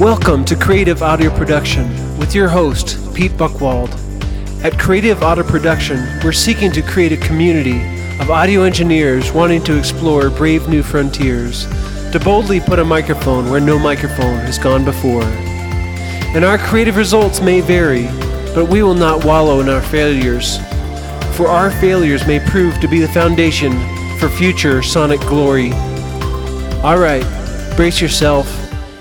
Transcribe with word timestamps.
Welcome 0.00 0.46
to 0.46 0.56
Creative 0.56 1.02
Audio 1.02 1.28
Production 1.36 1.86
with 2.16 2.34
your 2.34 2.48
host, 2.48 3.14
Pete 3.14 3.32
Buckwald. 3.32 3.90
At 4.64 4.78
Creative 4.78 5.22
Audio 5.22 5.44
Production, 5.44 5.98
we're 6.24 6.32
seeking 6.32 6.72
to 6.72 6.80
create 6.80 7.12
a 7.12 7.18
community 7.18 7.82
of 8.18 8.30
audio 8.30 8.62
engineers 8.62 9.30
wanting 9.30 9.62
to 9.64 9.76
explore 9.76 10.30
brave 10.30 10.70
new 10.70 10.82
frontiers, 10.82 11.66
to 12.12 12.20
boldly 12.24 12.60
put 12.60 12.78
a 12.78 12.84
microphone 12.84 13.50
where 13.50 13.60
no 13.60 13.78
microphone 13.78 14.38
has 14.38 14.58
gone 14.58 14.86
before. 14.86 15.22
And 15.22 16.46
our 16.46 16.56
creative 16.56 16.96
results 16.96 17.42
may 17.42 17.60
vary, 17.60 18.06
but 18.54 18.70
we 18.70 18.82
will 18.82 18.94
not 18.94 19.26
wallow 19.26 19.60
in 19.60 19.68
our 19.68 19.82
failures, 19.82 20.56
for 21.36 21.48
our 21.48 21.70
failures 21.70 22.26
may 22.26 22.40
prove 22.40 22.80
to 22.80 22.88
be 22.88 23.00
the 23.00 23.08
foundation 23.08 23.72
for 24.18 24.30
future 24.30 24.80
sonic 24.82 25.20
glory. 25.20 25.72
All 26.82 26.98
right, 26.98 27.26
brace 27.76 28.00
yourself 28.00 28.59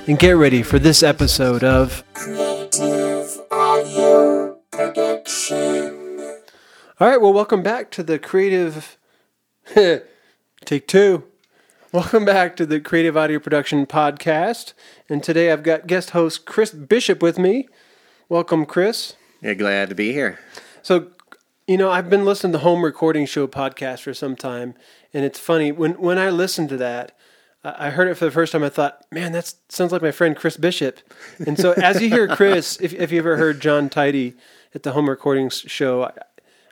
and 0.09 0.17
get 0.17 0.31
ready 0.31 0.63
for 0.63 0.79
this 0.79 1.03
episode 1.03 1.63
of 1.63 2.03
Creative 2.15 3.41
Audio 3.51 4.57
Production. 4.71 6.19
All 6.99 7.07
right, 7.07 7.21
well, 7.21 7.31
welcome 7.31 7.61
back 7.61 7.91
to 7.91 8.01
the 8.01 8.17
creative. 8.17 8.97
Take 9.75 10.87
two. 10.87 11.25
Welcome 11.91 12.25
back 12.25 12.55
to 12.55 12.65
the 12.65 12.79
Creative 12.79 13.15
Audio 13.15 13.37
Production 13.37 13.85
Podcast. 13.85 14.73
And 15.07 15.21
today 15.21 15.51
I've 15.51 15.61
got 15.61 15.85
guest 15.85 16.09
host 16.09 16.47
Chris 16.47 16.71
Bishop 16.71 17.21
with 17.21 17.37
me. 17.37 17.67
Welcome, 18.29 18.65
Chris. 18.65 19.13
Yeah, 19.43 19.53
glad 19.53 19.89
to 19.89 19.95
be 19.95 20.11
here. 20.11 20.39
So, 20.81 21.11
you 21.67 21.77
know, 21.77 21.91
I've 21.91 22.09
been 22.09 22.25
listening 22.25 22.53
to 22.53 22.57
the 22.57 22.63
Home 22.63 22.83
Recording 22.83 23.27
Show 23.27 23.45
podcast 23.45 23.99
for 23.99 24.15
some 24.15 24.35
time, 24.35 24.73
and 25.13 25.23
it's 25.23 25.37
funny 25.37 25.71
when 25.71 26.01
when 26.01 26.17
I 26.17 26.31
listen 26.31 26.67
to 26.69 26.77
that, 26.77 27.15
I 27.77 27.89
heard 27.89 28.07
it 28.07 28.15
for 28.15 28.25
the 28.25 28.31
first 28.31 28.51
time. 28.51 28.63
I 28.63 28.69
thought, 28.69 29.05
man, 29.11 29.31
that 29.33 29.53
sounds 29.69 29.91
like 29.91 30.01
my 30.01 30.11
friend 30.11 30.35
Chris 30.35 30.57
Bishop. 30.57 30.99
And 31.45 31.57
so, 31.57 31.73
as 31.73 32.01
you 32.01 32.09
hear 32.09 32.27
Chris, 32.27 32.77
if 32.81 32.93
if 32.93 33.11
you 33.11 33.19
ever 33.19 33.37
heard 33.37 33.59
Jon 33.59 33.89
Tidey 33.89 34.35
at 34.73 34.83
the 34.83 34.91
Home 34.91 35.09
Recording 35.09 35.47
s- 35.47 35.63
Show, 35.67 36.03
I, 36.03 36.11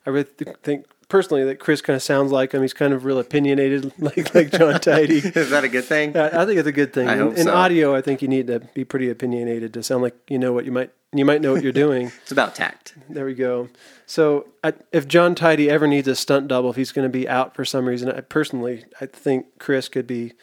I 0.05 0.09
really 0.09 0.27
th- 0.37 0.55
think 0.63 0.85
personally 1.09 1.43
that 1.45 1.59
Chris 1.59 1.81
kind 1.81 1.95
of 1.95 2.03
sounds 2.03 2.31
like 2.31 2.53
him. 2.53 2.61
He's 2.61 2.73
kind 2.73 2.93
of 2.93 3.05
real 3.05 3.19
opinionated, 3.19 3.93
like 3.99 4.33
like 4.33 4.51
Jon 4.51 4.75
Tidey. 4.75 5.23
Is 5.35 5.49
that 5.49 5.63
a 5.63 5.69
good 5.69 5.85
thing? 5.85 6.15
I 6.15 6.43
I 6.43 6.45
think 6.45 6.59
it's 6.59 6.67
a 6.67 6.71
good 6.71 6.93
thing. 6.93 7.07
I 7.07 7.13
in, 7.13 7.19
hope 7.19 7.37
in 7.37 7.43
so. 7.45 7.53
audio, 7.53 7.95
I 7.95 8.01
think 8.01 8.21
you 8.21 8.27
need 8.27 8.47
to 8.47 8.59
be 8.73 8.83
pretty 8.85 9.09
opinionated 9.09 9.73
to 9.73 9.83
sound 9.83 10.03
like 10.03 10.15
you 10.29 10.39
know 10.39 10.53
what 10.53 10.65
you 10.65 10.71
might 10.71 10.91
you 11.13 11.25
might 11.25 11.41
know 11.41 11.53
what 11.53 11.63
you're 11.63 11.71
doing. 11.71 12.11
It's 12.21 12.31
about 12.31 12.55
tact. 12.55 12.95
There 13.09 13.25
we 13.25 13.33
go. 13.33 13.69
So, 14.05 14.47
I, 14.63 14.73
if 14.91 15.07
Jon 15.07 15.35
Tidey 15.35 15.69
ever 15.69 15.87
needs 15.87 16.07
a 16.07 16.15
stunt 16.15 16.47
double, 16.47 16.69
if 16.69 16.75
he's 16.75 16.91
going 16.91 17.03
to 17.03 17.09
be 17.09 17.27
out 17.27 17.55
for 17.55 17.65
some 17.65 17.85
reason, 17.85 18.09
I 18.11 18.21
personally, 18.21 18.85
I 19.01 19.05
think 19.05 19.59
Chris 19.59 19.89
could 19.89 20.07
be 20.07 20.33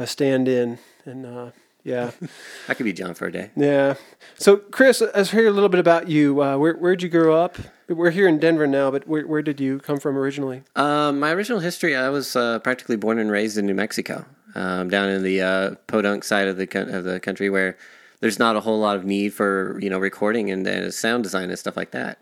a 0.00 0.06
stand-in. 0.06 0.78
And 1.04 1.24
uh, 1.24 1.50
yeah, 1.84 2.10
I 2.68 2.74
could 2.74 2.84
be 2.84 2.92
Jon 2.92 3.14
for 3.14 3.26
a 3.26 3.32
day. 3.32 3.50
yeah. 3.54 3.94
So, 4.36 4.56
Chris, 4.56 5.00
let's 5.00 5.30
hear 5.30 5.46
a 5.46 5.52
little 5.52 5.68
bit 5.68 5.80
about 5.80 6.08
you. 6.08 6.42
Uh, 6.42 6.56
where 6.56 6.74
where'd 6.74 7.02
you 7.02 7.08
grow 7.08 7.36
up? 7.36 7.56
We're 7.88 8.10
here 8.10 8.28
in 8.28 8.38
Denver 8.38 8.66
now, 8.66 8.90
but 8.90 9.06
where 9.06 9.26
where 9.26 9.42
did 9.42 9.60
you 9.60 9.78
come 9.78 9.98
from 9.98 10.16
originally? 10.16 10.62
Um, 10.74 11.20
my 11.20 11.32
original 11.32 11.60
history, 11.60 11.94
I 11.94 12.08
was 12.08 12.34
uh, 12.34 12.58
practically 12.60 12.96
born 12.96 13.18
and 13.18 13.30
raised 13.30 13.56
in 13.58 13.66
New 13.66 13.74
Mexico, 13.74 14.24
um, 14.54 14.88
down 14.90 15.08
in 15.08 15.22
the 15.22 15.40
uh, 15.42 15.74
podunk 15.86 16.24
side 16.24 16.48
of 16.48 16.56
the 16.56 16.96
of 16.96 17.04
the 17.04 17.20
country 17.20 17.50
where 17.50 17.76
there's 18.20 18.38
not 18.38 18.56
a 18.56 18.60
whole 18.60 18.78
lot 18.78 18.96
of 18.96 19.04
need 19.04 19.30
for 19.34 19.78
you 19.80 19.90
know 19.90 19.98
recording 19.98 20.50
and 20.50 20.66
uh, 20.66 20.90
sound 20.90 21.24
design 21.24 21.50
and 21.50 21.58
stuff 21.58 21.76
like 21.76 21.90
that. 21.90 22.18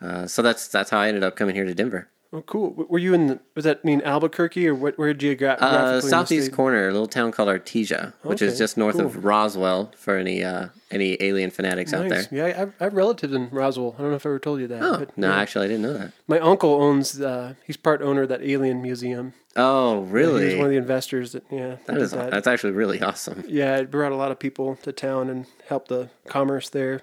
Uh, 0.00 0.26
so 0.26 0.42
that's 0.42 0.68
that's 0.68 0.90
how 0.90 0.98
I 0.98 1.08
ended 1.08 1.22
up 1.22 1.36
coming 1.36 1.54
here 1.54 1.64
to 1.64 1.74
Denver. 1.74 2.08
Oh, 2.32 2.42
cool. 2.42 2.70
Were 2.88 2.98
you 3.00 3.12
in? 3.12 3.26
The, 3.26 3.40
was 3.56 3.64
that 3.64 3.84
mean 3.84 4.02
Albuquerque 4.02 4.68
or 4.68 4.74
what? 4.74 4.96
Where 4.96 5.12
geographically? 5.12 5.68
Uh, 5.68 6.00
southeast 6.00 6.52
corner, 6.52 6.88
a 6.88 6.92
little 6.92 7.08
town 7.08 7.32
called 7.32 7.48
Artesia, 7.48 8.12
which 8.22 8.40
Okay, 8.40 8.52
is 8.52 8.56
just 8.56 8.76
north 8.76 8.96
cool. 8.96 9.06
of 9.06 9.24
Roswell. 9.24 9.90
For 9.96 10.16
any 10.16 10.44
uh, 10.44 10.68
any 10.92 11.16
alien 11.20 11.50
fanatics 11.50 11.92
out 11.92 12.08
there. 12.08 12.26
Yeah, 12.30 12.44
I 12.46 12.52
have, 12.52 12.72
I 12.78 12.84
have 12.84 12.94
relatives 12.94 13.34
in 13.34 13.50
Roswell. 13.50 13.96
I 13.98 14.02
don't 14.02 14.10
know 14.10 14.16
if 14.16 14.24
I 14.24 14.28
ever 14.28 14.38
told 14.38 14.60
you 14.60 14.68
that. 14.68 14.80
Oh 14.80 14.98
but, 15.00 15.18
no, 15.18 15.28
yeah. 15.28 15.40
actually, 15.40 15.64
I 15.64 15.68
didn't 15.68 15.82
know 15.82 15.94
that. 15.94 16.12
My 16.28 16.38
uncle 16.38 16.70
owns. 16.80 17.20
Uh, 17.20 17.54
he's 17.66 17.76
part 17.76 18.00
owner 18.00 18.22
of 18.22 18.28
that 18.28 18.42
alien 18.42 18.80
museum. 18.80 19.32
Oh, 19.56 20.02
really? 20.02 20.50
He's 20.50 20.56
one 20.56 20.66
of 20.66 20.70
the 20.70 20.76
investors 20.78 21.32
that. 21.32 21.42
Yeah, 21.50 21.76
That 21.86 21.94
did 21.94 22.02
is 22.02 22.12
that's 22.12 22.46
actually 22.46 22.74
really 22.74 23.02
awesome. 23.02 23.42
Yeah, 23.48 23.78
it 23.78 23.90
brought 23.90 24.12
a 24.12 24.16
lot 24.16 24.30
of 24.30 24.38
people 24.38 24.76
to 24.84 24.92
town 24.92 25.28
and 25.28 25.46
helped 25.68 25.88
the 25.88 26.10
commerce 26.28 26.68
there. 26.68 27.02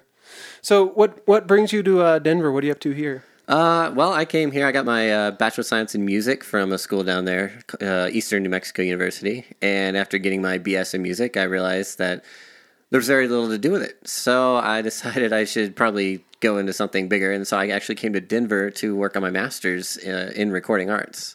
So, 0.62 0.86
what 0.86 1.20
what 1.26 1.46
brings 1.46 1.74
you 1.74 1.82
to 1.82 2.00
uh, 2.00 2.18
Denver? 2.18 2.50
What 2.50 2.64
are 2.64 2.66
you 2.66 2.72
up 2.72 2.80
to 2.80 2.92
here? 2.92 3.24
Uh, 3.48 3.90
well, 3.94 4.12
I 4.12 4.26
came 4.26 4.52
here. 4.52 4.66
I 4.66 4.72
got 4.72 4.84
my 4.84 5.10
uh, 5.10 5.30
bachelor 5.30 5.62
of 5.62 5.66
science 5.66 5.94
in 5.94 6.04
music 6.04 6.44
from 6.44 6.70
a 6.70 6.76
school 6.76 7.02
down 7.02 7.24
there, 7.24 7.60
uh, 7.80 8.10
Eastern 8.12 8.42
New 8.42 8.50
Mexico 8.50 8.82
University. 8.82 9.46
And 9.62 9.96
after 9.96 10.18
getting 10.18 10.42
my 10.42 10.58
BS 10.58 10.92
in 10.92 11.00
music, 11.00 11.38
I 11.38 11.44
realized 11.44 11.96
that 11.96 12.22
there's 12.90 13.06
very 13.06 13.26
little 13.26 13.48
to 13.48 13.56
do 13.56 13.70
with 13.70 13.82
it. 13.82 14.06
So 14.06 14.56
I 14.56 14.82
decided 14.90 15.32
I 15.32 15.44
should 15.44 15.74
probably 15.74 16.22
go 16.40 16.58
into 16.58 16.74
something 16.74 17.08
bigger. 17.08 17.32
And 17.32 17.46
so 17.46 17.56
I 17.56 17.68
actually 17.68 17.94
came 17.94 18.12
to 18.12 18.20
Denver 18.20 18.70
to 18.72 18.94
work 18.94 19.16
on 19.16 19.22
my 19.22 19.30
master's 19.30 19.96
uh, 20.06 20.30
in 20.36 20.50
recording 20.50 20.90
arts. 20.90 21.34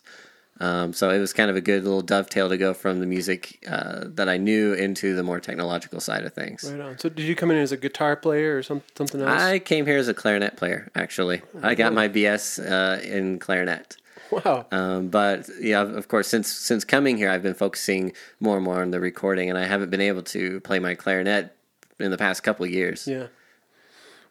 Um, 0.59 0.93
so 0.93 1.09
it 1.09 1.19
was 1.19 1.33
kind 1.33 1.49
of 1.49 1.55
a 1.55 1.61
good 1.61 1.83
little 1.83 2.01
dovetail 2.01 2.47
to 2.49 2.57
go 2.57 2.73
from 2.73 2.99
the 2.99 3.05
music 3.05 3.65
uh, 3.67 4.01
that 4.05 4.29
I 4.29 4.37
knew 4.37 4.73
into 4.73 5.15
the 5.15 5.23
more 5.23 5.39
technological 5.39 5.99
side 5.99 6.23
of 6.25 6.33
things. 6.33 6.63
Right 6.63 6.79
on. 6.79 6.99
So, 6.99 7.09
did 7.09 7.23
you 7.23 7.35
come 7.35 7.49
in 7.51 7.57
as 7.57 7.71
a 7.71 7.77
guitar 7.77 8.15
player 8.15 8.57
or 8.57 8.63
some 8.63 8.83
something 8.95 9.21
else? 9.21 9.41
I 9.41 9.59
came 9.59 9.85
here 9.85 9.97
as 9.97 10.07
a 10.07 10.13
clarinet 10.13 10.55
player, 10.55 10.91
actually. 10.95 11.41
I 11.61 11.75
got 11.75 11.93
my 11.93 12.07
BS 12.07 12.59
uh, 12.59 13.01
in 13.01 13.39
clarinet. 13.39 13.97
wow. 14.31 14.65
Um, 14.71 15.09
but 15.09 15.49
yeah, 15.59 15.81
of 15.81 16.07
course, 16.07 16.27
since 16.27 16.51
since 16.51 16.83
coming 16.83 17.17
here, 17.17 17.29
I've 17.29 17.43
been 17.43 17.55
focusing 17.55 18.13
more 18.39 18.55
and 18.55 18.65
more 18.65 18.81
on 18.81 18.91
the 18.91 18.99
recording, 18.99 19.49
and 19.49 19.57
I 19.57 19.65
haven't 19.65 19.89
been 19.89 20.01
able 20.01 20.23
to 20.23 20.59
play 20.61 20.79
my 20.79 20.93
clarinet 20.95 21.55
in 21.99 22.11
the 22.11 22.17
past 22.17 22.43
couple 22.43 22.65
of 22.65 22.71
years. 22.71 23.07
Yeah. 23.07 23.27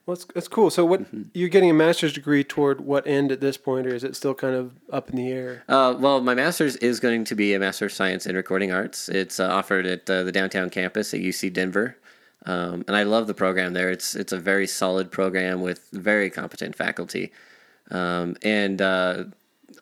Well, 0.05 0.17
that's, 0.17 0.25
that's 0.35 0.49
cool. 0.49 0.71
So, 0.71 0.85
what 0.85 1.03
Mm-hmm. 1.03 1.23
you're 1.35 1.49
getting 1.49 1.71
a 1.71 1.75
master's 1.75 2.13
degree 2.13 2.43
toward 2.43 2.81
what 2.81 3.07
end 3.07 3.31
at 3.31 3.41
this 3.41 3.57
point, 3.57 3.87
or 3.87 3.95
is 3.95 4.03
it 4.03 4.17
still 4.17 4.35
kind 4.35 4.55
of 4.55 4.73
up 4.93 5.11
in 5.11 5.17
the 5.17 5.31
air? 5.31 5.63
Uh, 5.69 5.95
well, 5.99 6.21
my 6.21 6.35
master's 6.35 6.75
is 6.77 6.99
going 6.99 7.25
to 7.25 7.35
be 7.37 7.55
a 7.55 7.59
master 7.61 7.87
of 7.87 7.93
science 7.93 8.27
in 8.27 8.35
recording 8.35 8.73
arts. 8.73 9.09
It's 9.09 9.39
uh, 9.39 9.49
offered 9.49 9.87
at 9.87 10.11
uh, 10.11 10.25
the 10.25 10.33
downtown 10.33 10.71
campus 10.71 11.15
at 11.15 11.21
UC 11.21 11.53
Denver, 11.53 11.97
um, 12.47 12.85
and 12.89 12.97
I 12.97 13.05
love 13.05 13.29
the 13.29 13.35
program 13.35 13.75
there. 13.75 13.91
It's 13.91 14.17
it's 14.17 14.33
a 14.33 14.39
very 14.39 14.67
solid 14.67 15.13
program 15.13 15.61
with 15.61 15.89
very 15.93 16.31
competent 16.31 16.75
faculty, 16.75 17.31
um, 17.93 18.37
and 18.43 18.83
uh, 18.83 19.25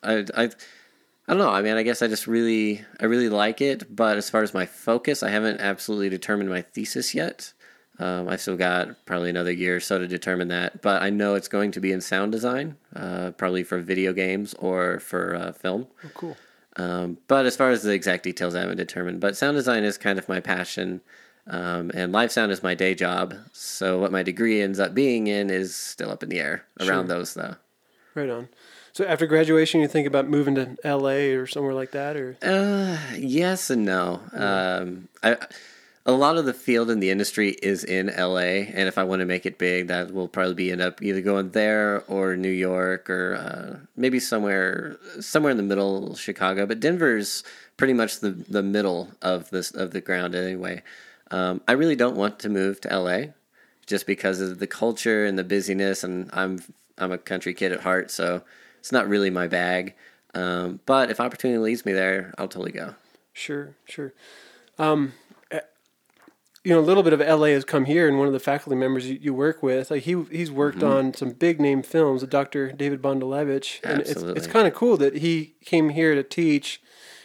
I, 0.03 0.25
I 0.35 0.43
I 0.43 1.33
don't 1.33 1.39
know. 1.39 1.49
I 1.49 1.63
mean, 1.63 1.77
I 1.77 1.83
guess 1.83 2.03
I 2.03 2.07
just 2.07 2.27
really 2.27 2.85
I 2.99 3.05
really 3.05 3.29
like 3.29 3.59
it. 3.59 3.95
But 3.95 4.17
as 4.17 4.29
far 4.29 4.43
as 4.43 4.53
my 4.53 4.67
focus, 4.67 5.23
I 5.23 5.29
haven't 5.29 5.61
absolutely 5.61 6.09
determined 6.09 6.49
my 6.51 6.61
thesis 6.61 7.15
yet. 7.15 7.53
Um, 8.01 8.27
I 8.27 8.35
still 8.37 8.57
got 8.57 9.05
probably 9.05 9.29
another 9.29 9.51
year 9.51 9.75
or 9.75 9.79
so 9.79 9.99
to 9.99 10.07
determine 10.07 10.47
that, 10.47 10.81
but 10.81 11.01
I 11.03 11.09
know 11.11 11.35
it's 11.35 11.47
going 11.47 11.71
to 11.73 11.79
be 11.79 11.91
in 11.91 12.01
sound 12.01 12.31
design, 12.31 12.77
uh, 12.95 13.31
probably 13.31 13.63
for 13.63 13.79
video 13.79 14.11
games 14.13 14.55
or 14.59 14.99
for 14.99 15.35
uh, 15.35 15.51
film. 15.51 15.87
Oh, 16.05 16.09
cool. 16.15 16.37
Um, 16.77 17.17
but 17.27 17.45
as 17.45 17.55
far 17.55 17.69
as 17.69 17.83
the 17.83 17.91
exact 17.93 18.23
details, 18.23 18.55
I 18.55 18.61
haven't 18.61 18.77
determined. 18.77 19.19
But 19.19 19.37
sound 19.37 19.55
design 19.55 19.83
is 19.83 19.97
kind 19.97 20.17
of 20.17 20.27
my 20.29 20.39
passion, 20.39 21.01
um, 21.47 21.91
and 21.93 22.11
live 22.11 22.31
sound 22.31 22.51
is 22.51 22.63
my 22.63 22.73
day 22.75 22.95
job. 22.95 23.35
So 23.53 23.99
what 23.99 24.11
my 24.11 24.23
degree 24.23 24.61
ends 24.61 24.79
up 24.79 24.93
being 24.95 25.27
in 25.27 25.49
is 25.49 25.75
still 25.75 26.09
up 26.09 26.23
in 26.23 26.29
the 26.29 26.39
air 26.39 26.63
around 26.79 27.07
Sure. 27.07 27.17
those, 27.17 27.33
though. 27.35 27.55
Right 28.15 28.29
on. 28.29 28.49
So, 28.93 29.05
after 29.05 29.25
graduation, 29.25 29.79
you 29.79 29.87
think 29.87 30.05
about 30.05 30.27
moving 30.27 30.55
to 30.55 30.75
L.A. 30.83 31.33
or 31.35 31.47
somewhere 31.47 31.73
like 31.73 31.91
that, 31.91 32.17
or 32.17 32.35
Uh, 32.41 32.97
yes 33.17 33.69
and 33.69 33.85
no. 33.85 34.19
Um, 34.33 35.07
I, 35.23 35.37
a 36.05 36.11
lot 36.11 36.37
of 36.37 36.45
the 36.45 36.53
field 36.53 36.89
in 36.89 36.99
the 36.99 37.11
industry 37.11 37.49
is 37.61 37.83
in 37.83 38.07
LA, 38.07 38.65
and 38.73 38.87
if 38.87 38.97
I 38.97 39.03
want 39.03 39.19
to 39.19 39.25
make 39.25 39.45
it 39.45 39.57
big, 39.57 39.87
that 39.87 40.11
will 40.11 40.27
probably 40.27 40.55
be 40.55 40.71
end 40.71 40.81
up 40.81 41.01
either 41.01 41.21
going 41.21 41.51
there 41.51 42.03
or 42.07 42.35
New 42.35 42.49
York 42.49 43.09
or 43.09 43.35
uh, 43.35 43.85
maybe 43.95 44.19
somewhere 44.19 44.97
somewhere 45.19 45.51
in 45.51 45.57
the 45.57 45.63
middle, 45.63 46.15
Chicago. 46.15 46.65
But 46.65 46.79
Denver's 46.79 47.43
pretty 47.77 47.93
much 47.93 48.19
the 48.19 48.31
the 48.31 48.63
middle 48.63 49.11
of 49.21 49.49
this 49.51 49.71
of 49.71 49.91
the 49.91 50.01
ground 50.01 50.33
anyway. 50.33 50.81
Um, 51.29 51.61
I 51.67 51.73
really 51.73 51.95
don't 51.95 52.17
want 52.17 52.39
to 52.39 52.49
move 52.49 52.81
to 52.81 52.97
LA 52.97 53.33
just 53.85 54.07
because 54.07 54.41
of 54.41 54.59
the 54.59 54.67
culture 54.67 55.25
and 55.25 55.37
the 55.37 55.43
busyness, 55.43 56.03
and 56.03 56.29
I'm 56.33 56.63
I'm 56.97 57.11
a 57.11 57.17
country 57.17 57.53
kid 57.53 57.71
at 57.71 57.81
heart, 57.81 58.09
so 58.09 58.41
it's 58.79 58.91
not 58.91 59.07
really 59.07 59.29
my 59.29 59.47
bag. 59.47 59.93
Um, 60.33 60.79
but 60.85 61.11
if 61.11 61.19
opportunity 61.19 61.59
leads 61.59 61.85
me 61.85 61.93
there, 61.93 62.33
I'll 62.37 62.47
totally 62.47 62.71
go. 62.71 62.95
Sure, 63.33 63.75
sure. 63.85 64.13
Um, 64.79 65.13
you 66.63 66.71
know, 66.73 66.79
a 66.79 66.81
little 66.81 67.01
bit 67.03 67.13
of 67.13 67.19
LA 67.19 67.47
has 67.47 67.65
come 67.65 67.85
here, 67.85 68.07
and 68.07 68.17
one 68.19 68.27
of 68.27 68.33
the 68.33 68.39
faculty 68.39 68.75
members 68.75 69.09
you, 69.09 69.17
you 69.21 69.33
work 69.33 69.63
with, 69.63 69.89
like 69.91 70.03
he 70.03 70.23
he's 70.31 70.51
worked 70.51 70.79
Mm-hmm. 70.79 71.07
on 71.07 71.13
some 71.13 71.31
big 71.31 71.59
name 71.59 71.81
films, 71.81 72.23
Dr. 72.23 72.71
David 72.71 73.01
Bondelevitch, 73.01 73.79
and 73.83 74.01
it's 74.01 74.11
it's 74.11 74.47
kind 74.47 74.67
of 74.67 74.73
cool 74.73 74.97
that 74.97 75.17
he 75.17 75.55
came 75.65 75.89
here 75.89 76.13
to 76.15 76.23
teach, 76.23 76.81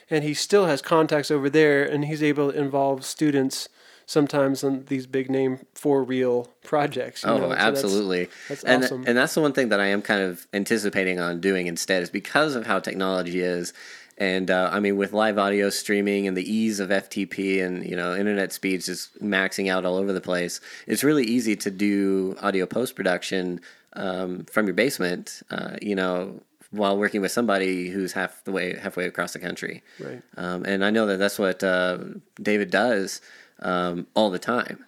and 0.08 0.24
he 0.24 0.32
still 0.34 0.66
has 0.66 0.80
contacts 0.80 1.30
over 1.30 1.50
there, 1.50 1.84
and 1.84 2.06
he's 2.06 2.22
able 2.22 2.50
to 2.52 2.58
involve 2.58 3.04
students 3.04 3.68
sometimes 4.08 4.62
on 4.62 4.84
these 4.86 5.04
big 5.06 5.28
name 5.28 5.58
for 5.74 6.02
real 6.04 6.48
projects. 6.62 7.24
you 7.24 7.28
Oh, 7.30 7.38
know, 7.38 7.42
so 7.44 7.48
that's- 7.50 7.66
absolutely. 7.66 8.28
that's 8.48 8.62
and 8.62 8.84
awesome. 8.84 9.04
and 9.06 9.18
that's 9.18 9.34
the 9.34 9.40
one 9.40 9.52
thing 9.52 9.68
that 9.70 9.80
I 9.80 9.86
am 9.86 10.00
kind 10.00 10.22
of 10.22 10.46
anticipating 10.54 11.18
on 11.18 11.40
doing 11.40 11.66
instead 11.66 12.02
is 12.04 12.08
because 12.10 12.54
of 12.54 12.66
how 12.66 12.78
technology 12.78 13.40
is 13.40 13.72
And 14.18 14.50
uh, 14.50 14.70
I 14.72 14.80
mean, 14.80 14.96
with 14.96 15.12
live 15.12 15.38
audio 15.38 15.68
streaming 15.68 16.26
and 16.26 16.36
the 16.36 16.50
ease 16.50 16.80
of 16.80 16.88
FTP 16.88 17.62
and 17.62 17.84
you 17.84 17.96
know 17.96 18.14
internet 18.14 18.52
speeds 18.52 18.86
just 18.86 19.22
maxing 19.22 19.70
out 19.70 19.84
all 19.84 19.96
over 19.96 20.12
the 20.12 20.20
place, 20.20 20.60
it's 20.86 21.04
really 21.04 21.24
easy 21.24 21.54
to 21.56 21.70
do 21.70 22.36
audio 22.40 22.64
post 22.66 22.96
production 22.96 23.60
um, 23.92 24.44
from 24.46 24.66
your 24.66 24.74
basement. 24.74 25.42
Uh, 25.50 25.76
you 25.82 25.94
know, 25.94 26.40
while 26.70 26.96
working 26.96 27.20
with 27.20 27.32
somebody 27.32 27.88
who's 27.88 28.12
half 28.12 28.42
the 28.44 28.52
way 28.52 28.78
halfway 28.78 29.04
across 29.06 29.32
the 29.32 29.38
country. 29.38 29.82
Right. 30.00 30.22
Um, 30.36 30.64
and 30.64 30.84
I 30.84 30.90
know 30.90 31.06
that 31.06 31.18
that's 31.18 31.38
what 31.38 31.62
uh, 31.62 31.98
David 32.40 32.70
does 32.70 33.20
um, 33.60 34.06
all 34.14 34.30
the 34.30 34.38
time. 34.38 34.84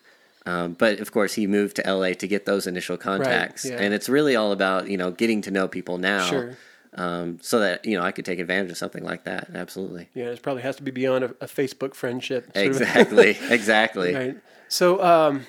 Um, 0.46 0.72
but 0.72 1.00
of 1.00 1.12
course, 1.12 1.34
he 1.34 1.46
moved 1.46 1.76
to 1.76 1.82
LA 1.92 2.14
to 2.14 2.26
get 2.26 2.46
those 2.46 2.66
initial 2.66 2.96
contacts, 2.96 3.66
yeah. 3.66 3.76
and 3.76 3.92
it's 3.92 4.08
really 4.08 4.34
all 4.34 4.52
about 4.52 4.88
you 4.88 4.96
know 4.96 5.10
getting 5.10 5.42
to 5.42 5.50
know 5.50 5.68
people 5.68 5.98
now, 5.98 6.24
Sure. 6.26 6.56
Um, 6.98 7.38
so 7.40 7.60
that 7.60 7.84
you 7.84 7.96
know 7.98 8.02
I 8.04 8.12
could 8.12 8.24
take 8.24 8.38
advantage 8.38 8.70
of 8.70 8.76
something 8.76 9.04
like 9.04 9.24
that. 9.24 9.48
Absolutely, 9.54 10.08
Yeah, 10.14 10.26
it 10.26 10.42
probably 10.42 10.62
has 10.62 10.76
to 10.76 10.82
be 10.82 10.90
beyond 10.90 11.24
a, 11.24 11.28
a 11.40 11.46
Facebook 11.46 11.94
friendship. 11.94 12.50
exactly, 12.54 13.36
exactly. 13.50 14.14
Right. 14.14 14.36
So, 14.68 15.02
um, 15.02 15.46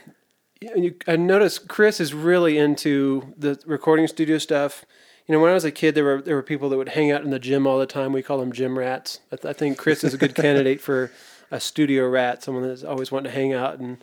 you, 0.62 0.72
you- 0.76 0.96
I 1.08 1.16
noticed 1.16 1.68
Chris 1.68 2.00
is 2.00 2.14
really 2.14 2.58
into 2.58 3.34
the 3.38 3.60
recording 3.66 4.08
studio 4.08 4.38
stuff. 4.38 4.86
You 5.28 5.34
know, 5.36 5.42
when 5.42 5.52
I 5.52 5.54
was 5.54 5.66
a 5.66 5.72
kid, 5.72 5.94
there 5.96 6.04
were 6.04 6.22
there 6.22 6.36
were 6.36 6.44
people 6.44 6.70
that 6.70 6.78
would 6.78 6.90
hang 6.90 7.12
out 7.12 7.24
in 7.24 7.30
the 7.30 7.40
gym 7.40 7.68
all 7.68 7.78
the 7.80 7.86
time. 7.86 8.14
We 8.14 8.24
call 8.24 8.40
them 8.40 8.52
gym 8.52 8.78
rats. 8.80 9.20
I, 9.32 9.36
th- 9.36 9.46
I 9.46 9.54
think 9.54 9.78
Chris 9.78 10.04
is 10.04 10.14
a 10.14 10.18
good 10.18 10.34
candidate 10.44 10.82
for 10.82 11.12
a 11.52 11.60
studio 11.60 12.08
rat, 12.10 12.42
someone 12.44 12.68
that's 12.68 12.84
always 12.84 13.12
wanting 13.12 13.32
to 13.32 13.36
hang 13.38 13.54
out 13.54 13.80
and 13.80 13.98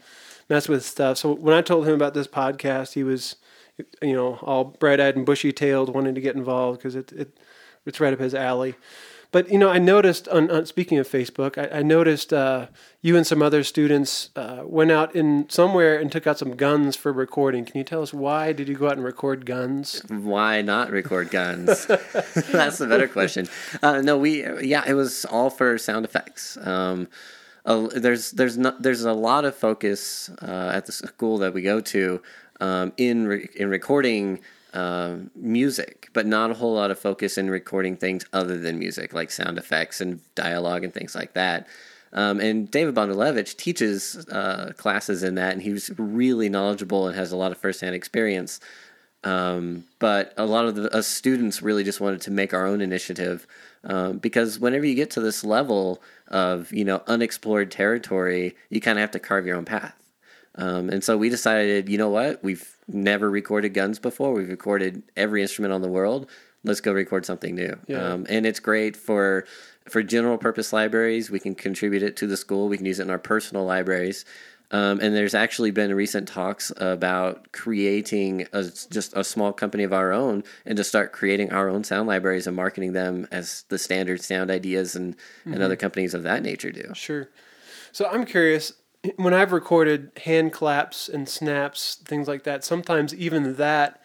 mess 0.48 0.68
with 0.68 0.84
stuff. 0.84 1.18
So 1.18 1.32
when 1.34 1.54
I 1.54 1.62
told 1.62 1.86
him 1.88 1.94
about 1.94 2.14
this 2.14 2.26
podcast, 2.28 2.92
he 2.94 3.02
was, 3.02 3.34
you 4.02 4.14
know, 4.14 4.38
all 4.42 4.64
bright 4.64 5.00
eyed 5.00 5.16
and 5.16 5.26
bushy 5.26 5.52
tailed, 5.52 5.94
wanting 5.94 6.14
to 6.14 6.20
get 6.20 6.36
involved 6.36 6.78
because 6.78 6.94
it, 6.94 7.12
it 7.12 7.38
it's 7.84 8.00
right 8.00 8.12
up 8.12 8.20
his 8.20 8.34
alley. 8.34 8.74
But 9.32 9.50
you 9.50 9.58
know, 9.58 9.68
I 9.68 9.78
noticed 9.78 10.28
on, 10.28 10.50
on 10.50 10.66
speaking 10.66 10.98
of 10.98 11.08
Facebook, 11.08 11.58
I, 11.58 11.80
I 11.80 11.82
noticed 11.82 12.32
uh, 12.32 12.68
you 13.02 13.16
and 13.16 13.26
some 13.26 13.42
other 13.42 13.64
students 13.64 14.30
uh, 14.36 14.62
went 14.64 14.92
out 14.92 15.14
in 15.14 15.48
somewhere 15.50 15.98
and 15.98 16.10
took 16.10 16.26
out 16.26 16.38
some 16.38 16.56
guns 16.56 16.96
for 16.96 17.12
recording. 17.12 17.64
Can 17.64 17.76
you 17.76 17.84
tell 17.84 18.02
us 18.02 18.14
why 18.14 18.52
did 18.52 18.68
you 18.68 18.76
go 18.76 18.86
out 18.86 18.92
and 18.92 19.04
record 19.04 19.44
guns? 19.44 20.02
Why 20.08 20.62
not 20.62 20.90
record 20.90 21.30
guns? 21.30 21.86
That's 21.86 22.78
the 22.78 22.86
better 22.88 23.08
question. 23.08 23.48
Uh, 23.82 24.00
no, 24.00 24.16
we 24.16 24.42
yeah, 24.64 24.84
it 24.86 24.94
was 24.94 25.24
all 25.26 25.50
for 25.50 25.76
sound 25.76 26.04
effects. 26.04 26.56
Um, 26.62 27.08
there's 27.66 28.30
there's 28.30 28.56
not 28.56 28.80
there's 28.82 29.04
a 29.04 29.12
lot 29.12 29.44
of 29.44 29.54
focus 29.56 30.30
uh, 30.40 30.70
at 30.72 30.86
the 30.86 30.92
school 30.92 31.38
that 31.38 31.52
we 31.52 31.62
go 31.62 31.80
to 31.80 32.22
um, 32.60 32.92
in 32.96 33.26
re- 33.26 33.48
in 33.54 33.68
recording 33.68 34.40
um, 34.72 35.30
music, 35.34 36.08
but 36.12 36.26
not 36.26 36.50
a 36.50 36.54
whole 36.54 36.74
lot 36.74 36.90
of 36.90 36.98
focus 36.98 37.38
in 37.38 37.48
recording 37.50 37.96
things 37.96 38.26
other 38.32 38.58
than 38.58 38.78
music, 38.78 39.14
like 39.14 39.30
sound 39.30 39.58
effects 39.58 40.00
and 40.00 40.20
dialogue 40.34 40.84
and 40.84 40.92
things 40.92 41.14
like 41.14 41.32
that. 41.34 41.66
Um, 42.12 42.40
and 42.40 42.70
David 42.70 42.94
Bondelevitch 42.94 43.56
teaches 43.56 44.26
uh, 44.28 44.72
classes 44.76 45.22
in 45.22 45.34
that, 45.36 45.52
and 45.52 45.62
he's 45.62 45.90
really 45.98 46.48
knowledgeable 46.48 47.06
and 47.06 47.16
has 47.16 47.32
a 47.32 47.36
lot 47.36 47.52
of 47.52 47.58
firsthand 47.58 47.94
experience. 47.94 48.60
Um, 49.24 49.84
but 49.98 50.32
a 50.36 50.46
lot 50.46 50.66
of 50.66 50.76
the 50.76 50.94
us 50.94 51.06
students 51.06 51.60
really 51.60 51.82
just 51.82 52.00
wanted 52.00 52.20
to 52.22 52.30
make 52.30 52.54
our 52.54 52.66
own 52.66 52.80
initiative 52.80 53.46
um, 53.82 54.18
because 54.18 54.60
whenever 54.60 54.84
you 54.84 54.94
get 54.94 55.10
to 55.12 55.20
this 55.20 55.42
level 55.42 56.00
of 56.28 56.72
you 56.72 56.84
know 56.84 57.02
unexplored 57.06 57.70
territory, 57.70 58.54
you 58.70 58.80
kind 58.80 58.98
of 58.98 59.00
have 59.00 59.10
to 59.12 59.18
carve 59.18 59.46
your 59.46 59.56
own 59.56 59.64
path. 59.64 59.94
Um, 60.56 60.88
and 60.88 61.04
so 61.04 61.16
we 61.16 61.28
decided, 61.28 61.88
you 61.88 61.98
know 61.98 62.08
what? 62.08 62.42
We've 62.42 62.76
never 62.88 63.30
recorded 63.30 63.74
guns 63.74 63.98
before. 63.98 64.32
We've 64.32 64.48
recorded 64.48 65.02
every 65.16 65.42
instrument 65.42 65.74
on 65.74 65.82
the 65.82 65.88
world. 65.88 66.28
Let's 66.64 66.80
go 66.80 66.92
record 66.92 67.26
something 67.26 67.54
new. 67.54 67.78
Yeah. 67.86 68.02
Um, 68.02 68.26
and 68.28 68.46
it's 68.46 68.60
great 68.60 68.96
for 68.96 69.46
for 69.88 70.02
general 70.02 70.36
purpose 70.36 70.72
libraries. 70.72 71.30
We 71.30 71.38
can 71.38 71.54
contribute 71.54 72.02
it 72.02 72.16
to 72.16 72.26
the 72.26 72.36
school. 72.36 72.68
We 72.68 72.76
can 72.76 72.86
use 72.86 72.98
it 72.98 73.04
in 73.04 73.10
our 73.10 73.20
personal 73.20 73.64
libraries. 73.64 74.24
Um, 74.72 74.98
and 75.00 75.14
there's 75.14 75.34
actually 75.34 75.70
been 75.70 75.94
recent 75.94 76.26
talks 76.26 76.72
about 76.76 77.52
creating 77.52 78.48
a, 78.52 78.64
just 78.64 79.16
a 79.16 79.22
small 79.22 79.52
company 79.52 79.84
of 79.84 79.92
our 79.92 80.12
own 80.12 80.42
and 80.64 80.76
to 80.76 80.82
start 80.82 81.12
creating 81.12 81.52
our 81.52 81.68
own 81.68 81.84
sound 81.84 82.08
libraries 82.08 82.48
and 82.48 82.56
marketing 82.56 82.92
them 82.92 83.28
as 83.30 83.64
the 83.68 83.78
standard 83.78 84.22
sound 84.22 84.50
ideas 84.50 84.96
and, 84.96 85.14
and 85.44 85.62
other 85.62 85.76
companies 85.76 86.14
of 86.14 86.24
that 86.24 86.42
nature 86.42 86.72
do. 86.72 86.90
Sure. 86.94 87.28
So 87.92 88.08
I'm 88.08 88.24
curious. 88.24 88.72
When 89.16 89.32
I've 89.34 89.52
recorded 89.52 90.10
hand 90.24 90.52
claps 90.52 91.08
and 91.08 91.28
snaps, 91.28 91.96
things 92.04 92.26
like 92.26 92.42
that, 92.44 92.64
sometimes 92.64 93.14
even 93.14 93.54
that 93.56 94.00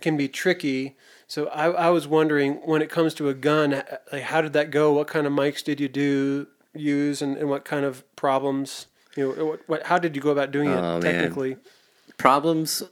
can 0.00 0.16
be 0.16 0.28
tricky. 0.28 0.96
So 1.26 1.46
I, 1.48 1.70
I 1.70 1.90
was 1.90 2.06
wondering, 2.06 2.54
when 2.64 2.80
it 2.82 2.90
comes 2.90 3.14
to 3.14 3.28
a 3.28 3.34
gun, 3.34 3.82
like 4.12 4.22
how 4.24 4.40
did 4.40 4.52
that 4.52 4.70
go? 4.70 4.92
What 4.92 5.08
kind 5.08 5.26
of 5.26 5.32
mics 5.32 5.64
did 5.64 5.80
you 5.80 5.88
do 5.88 6.46
use, 6.74 7.20
and, 7.22 7.36
and 7.36 7.48
what 7.48 7.64
kind 7.64 7.84
of 7.84 8.04
problems? 8.16 8.86
You 9.16 9.34
know, 9.34 9.44
what, 9.44 9.60
what 9.68 9.82
how 9.84 9.98
did 9.98 10.14
you 10.14 10.22
go 10.22 10.30
about 10.30 10.50
doing 10.50 10.70
it 10.70 10.76
Oh, 10.76 11.00
man. 11.00 11.00
technically? 11.00 11.56
problems 12.16 12.82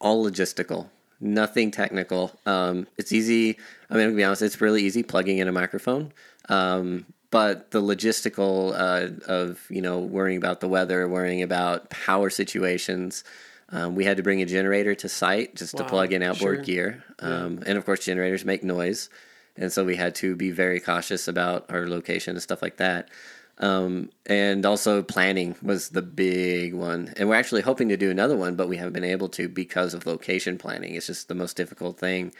all 0.00 0.22
logistical 0.24 0.88
nothing 1.18 1.70
technical 1.70 2.30
um, 2.44 2.86
it's 2.98 3.10
easy 3.10 3.56
i 3.88 3.94
mean 3.96 4.10
to 4.10 4.14
be 4.14 4.22
honest 4.22 4.42
it's 4.42 4.60
really 4.60 4.82
easy 4.82 5.02
plugging 5.02 5.38
in 5.38 5.48
a 5.48 5.52
microphone 5.52 6.12
um, 6.50 7.06
but 7.36 7.70
the 7.70 7.82
logistical 7.82 8.72
uh, 8.72 9.10
of 9.30 9.60
you 9.68 9.82
know 9.82 9.98
worrying 9.98 10.38
about 10.38 10.60
the 10.60 10.68
weather 10.68 11.06
worrying 11.06 11.42
about 11.42 11.90
power 11.90 12.30
situations 12.30 13.24
um, 13.68 13.94
we 13.94 14.06
had 14.06 14.16
to 14.16 14.22
bring 14.22 14.40
a 14.40 14.46
generator 14.46 14.94
to 14.94 15.06
site 15.06 15.54
just 15.54 15.76
to 15.76 15.84
plug 15.84 16.14
in 16.14 16.22
outboard 16.22 16.56
sure. 16.56 16.64
gear 16.64 17.04
um, 17.18 17.62
and 17.66 17.76
of 17.76 17.84
course 17.84 18.06
generators 18.06 18.46
make 18.46 18.64
noise 18.64 19.10
and 19.54 19.70
so 19.70 19.84
we 19.84 19.96
had 19.96 20.14
to 20.14 20.34
be 20.34 20.50
very 20.50 20.80
cautious 20.80 21.28
about 21.28 21.70
our 21.70 21.86
location 21.86 22.36
and 22.36 22.42
stuff 22.42 22.62
like 22.62 22.78
that 22.78 23.10
um, 23.58 24.10
and 24.26 24.66
also 24.66 25.02
planning 25.02 25.56
was 25.62 25.88
the 25.88 26.02
big 26.02 26.74
one. 26.74 27.14
And 27.16 27.26
we're 27.26 27.36
actually 27.36 27.62
hoping 27.62 27.88
to 27.88 27.96
do 27.96 28.10
another 28.10 28.36
one, 28.36 28.54
but 28.54 28.68
we 28.68 28.76
haven't 28.76 28.92
been 28.92 29.02
able 29.02 29.30
to 29.30 29.48
because 29.48 29.94
of 29.94 30.06
location 30.06 30.58
planning. 30.58 30.94
It's 30.94 31.06
just 31.06 31.28
the 31.28 31.34
most 31.34 31.56
difficult 31.56 31.98
thing. 31.98 32.34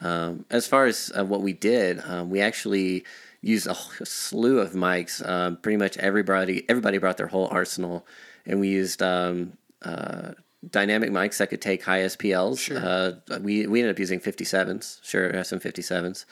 Um, 0.00 0.46
as 0.50 0.66
far 0.66 0.86
as 0.86 1.12
uh, 1.16 1.24
what 1.24 1.42
we 1.42 1.52
did, 1.52 2.00
um, 2.04 2.28
we 2.30 2.40
actually 2.40 3.04
used 3.40 3.66
a 3.66 3.74
slew 4.04 4.58
of 4.58 4.72
mics. 4.72 5.26
Um, 5.26 5.56
pretty 5.56 5.76
much 5.76 5.96
everybody 5.98 6.64
everybody 6.68 6.98
brought 6.98 7.16
their 7.16 7.28
whole 7.28 7.48
arsenal, 7.50 8.06
and 8.46 8.60
we 8.60 8.68
used 8.68 9.02
um, 9.02 9.54
uh, 9.82 10.32
dynamic 10.68 11.10
mics 11.10 11.38
that 11.38 11.50
could 11.50 11.62
take 11.62 11.84
high 11.84 12.00
SPLs. 12.00 12.70
Uh, 12.74 13.38
we 13.40 13.66
we 13.66 13.80
ended 13.80 13.94
up 13.94 13.98
using 13.98 14.20
57s, 14.20 15.04
sure, 15.04 15.44
SM 15.44 15.56
57s 15.56 16.24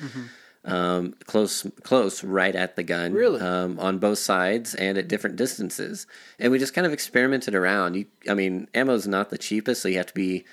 um, 0.67 1.15
close, 1.27 1.65
close, 1.83 2.25
right 2.25 2.55
at 2.55 2.77
the 2.77 2.83
gun. 2.83 3.13
Really? 3.13 3.41
Um, 3.41 3.79
on 3.79 3.99
both 3.99 4.19
sides 4.19 4.75
and 4.75 4.99
at 4.99 5.09
different 5.09 5.37
distances, 5.37 6.07
and 6.39 6.51
we 6.53 6.59
just 6.59 6.75
kind 6.75 6.87
of 6.87 6.93
experimented 6.93 7.55
around. 7.55 7.95
You, 7.95 8.07
I 8.29 8.35
mean, 8.35 8.69
ammo's 8.75 9.07
not 9.07 9.31
the 9.31 9.39
cheapest, 9.39 9.81
so 9.81 9.89
you 9.89 9.97
have 9.97 10.07
to 10.07 10.15
be, 10.15 10.45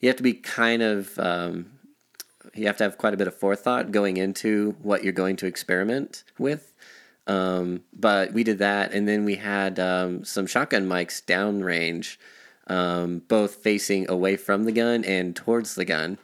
you 0.00 0.08
have 0.08 0.16
to 0.16 0.22
be 0.22 0.32
kind 0.32 0.82
of, 0.82 1.18
um, 1.18 1.66
you 2.54 2.66
have 2.66 2.76
to 2.78 2.84
have 2.84 2.98
quite 2.98 3.14
a 3.14 3.16
bit 3.16 3.28
of 3.28 3.34
forethought 3.34 3.92
going 3.92 4.16
into 4.16 4.76
what 4.82 5.04
you're 5.04 5.12
going 5.12 5.36
to 5.36 5.46
experiment 5.46 6.24
with. 6.38 6.74
Um, 7.26 7.82
but 7.92 8.32
we 8.32 8.42
did 8.42 8.58
that, 8.58 8.92
and 8.92 9.06
then 9.06 9.24
we 9.24 9.36
had 9.36 9.78
um, 9.78 10.24
some 10.24 10.46
shotgun 10.46 10.88
mics 10.88 11.24
downrange, 11.24 12.16
um, 12.66 13.22
both 13.28 13.56
facing 13.56 14.10
away 14.10 14.36
from 14.36 14.64
the 14.64 14.72
gun 14.72 15.04
and 15.04 15.36
towards 15.36 15.74
the 15.74 15.84
gun. 15.84 16.18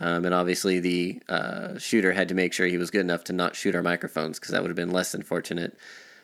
Um, 0.00 0.24
and 0.24 0.34
obviously, 0.34 0.80
the 0.80 1.20
uh, 1.28 1.78
shooter 1.78 2.12
had 2.12 2.28
to 2.28 2.34
make 2.34 2.52
sure 2.52 2.66
he 2.66 2.78
was 2.78 2.90
good 2.90 3.00
enough 3.00 3.24
to 3.24 3.32
not 3.32 3.56
shoot 3.56 3.74
our 3.74 3.82
microphones 3.82 4.38
because 4.38 4.52
that 4.52 4.62
would 4.62 4.68
have 4.68 4.76
been 4.76 4.90
less 4.90 5.12
than 5.12 5.22
fortunate. 5.22 5.76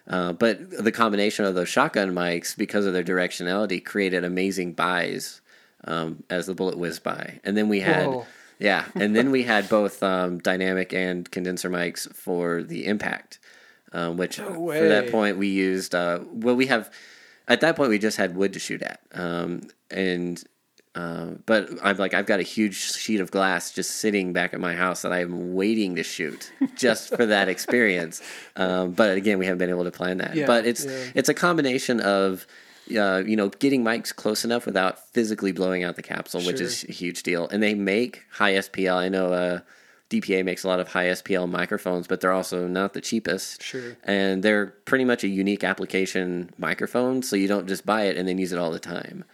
Uh, 0.06 0.32
but 0.32 0.70
the 0.70 0.92
combination 0.92 1.44
of 1.44 1.54
those 1.54 1.68
shotgun 1.68 2.12
mics, 2.12 2.56
because 2.56 2.86
of 2.86 2.92
their 2.92 3.04
directionality, 3.04 3.84
created 3.84 4.24
amazing 4.24 4.72
buys 4.72 5.40
um, 5.84 6.22
as 6.30 6.46
the 6.46 6.54
bullet 6.54 6.78
whizzed 6.78 7.02
by. 7.02 7.40
And 7.42 7.56
then 7.56 7.68
we 7.68 7.80
had, 7.80 8.06
Whoa. 8.06 8.26
Yeah, 8.58 8.86
and 8.94 9.14
then 9.14 9.30
we 9.30 9.42
had 9.42 9.68
both 9.68 10.02
um, 10.02 10.38
dynamic 10.38 10.92
and 10.92 11.30
condenser 11.30 11.70
mics 11.70 12.12
for 12.14 12.62
the 12.62 12.86
impact, 12.86 13.38
um, 13.92 14.16
which 14.16 14.36
for 14.36 14.88
that 14.88 15.10
point 15.10 15.38
we 15.38 15.48
used. 15.48 15.94
Uh, 15.94 16.20
well, 16.32 16.54
we 16.54 16.66
have 16.66 16.92
at 17.48 17.60
that 17.60 17.76
point 17.76 17.90
we 17.90 17.98
just 17.98 18.16
had 18.16 18.36
wood 18.36 18.52
to 18.52 18.58
shoot 18.58 18.82
at, 18.82 19.00
um, 19.12 19.62
and 19.90 20.44
uh, 20.94 21.32
but 21.46 21.68
I'm 21.82 21.96
like, 21.96 22.14
I've 22.14 22.26
got 22.26 22.38
a 22.38 22.44
huge 22.44 22.76
sheet 22.76 23.20
of 23.20 23.30
glass 23.32 23.72
just 23.72 23.96
sitting 23.96 24.32
back 24.32 24.54
at 24.54 24.60
my 24.60 24.74
house 24.74 25.02
that 25.02 25.12
I'm 25.12 25.54
waiting 25.54 25.96
to 25.96 26.04
shoot 26.04 26.52
just 26.76 27.08
for 27.08 27.26
that 27.26 27.48
experience. 27.48 28.22
Um, 28.54 28.92
but 28.92 29.16
again, 29.16 29.38
we 29.38 29.46
haven't 29.46 29.58
been 29.58 29.70
able 29.70 29.84
to 29.84 29.90
plan 29.90 30.18
that. 30.18 30.36
Yeah, 30.36 30.46
but 30.46 30.66
it's 30.66 30.84
yeah. 30.84 31.10
it's 31.14 31.28
a 31.28 31.34
combination 31.34 32.00
of 32.00 32.46
uh, 32.98 33.22
you 33.26 33.36
know 33.36 33.48
getting 33.48 33.82
mics 33.84 34.14
close 34.14 34.44
enough 34.44 34.66
without 34.66 34.98
physically 35.12 35.52
blowing 35.52 35.82
out 35.84 35.96
the 35.96 36.02
capsule, 36.02 36.42
which 36.42 36.60
is 36.60 36.84
a 36.88 36.92
huge 36.92 37.22
deal. 37.22 37.48
And 37.48 37.62
they 37.62 37.74
make 37.74 38.22
high 38.32 38.52
SPL. 38.54 38.96
I 38.96 39.08
know 39.08 39.32
uh, 39.32 39.60
DPA 40.10 40.44
makes 40.44 40.64
a 40.64 40.68
lot 40.68 40.80
of 40.80 40.88
high 40.88 41.06
SPL 41.06 41.48
microphones, 41.50 42.06
but 42.06 42.20
they're 42.20 42.32
also 42.32 42.66
not 42.68 42.92
the 42.92 43.00
cheapest. 43.00 43.62
Sure. 43.62 43.96
And 44.04 44.42
they're 44.42 44.66
pretty 44.84 45.04
much 45.04 45.24
a 45.24 45.28
unique 45.28 45.64
application 45.64 46.50
microphone, 46.58 47.22
so 47.22 47.36
you 47.36 47.48
don't 47.48 47.66
just 47.66 47.84
buy 47.86 48.04
it 48.04 48.16
and 48.16 48.28
then 48.28 48.38
use 48.38 48.52
it 48.52 48.58
all 48.58 48.70
the 48.70 48.78
time. 48.78 49.24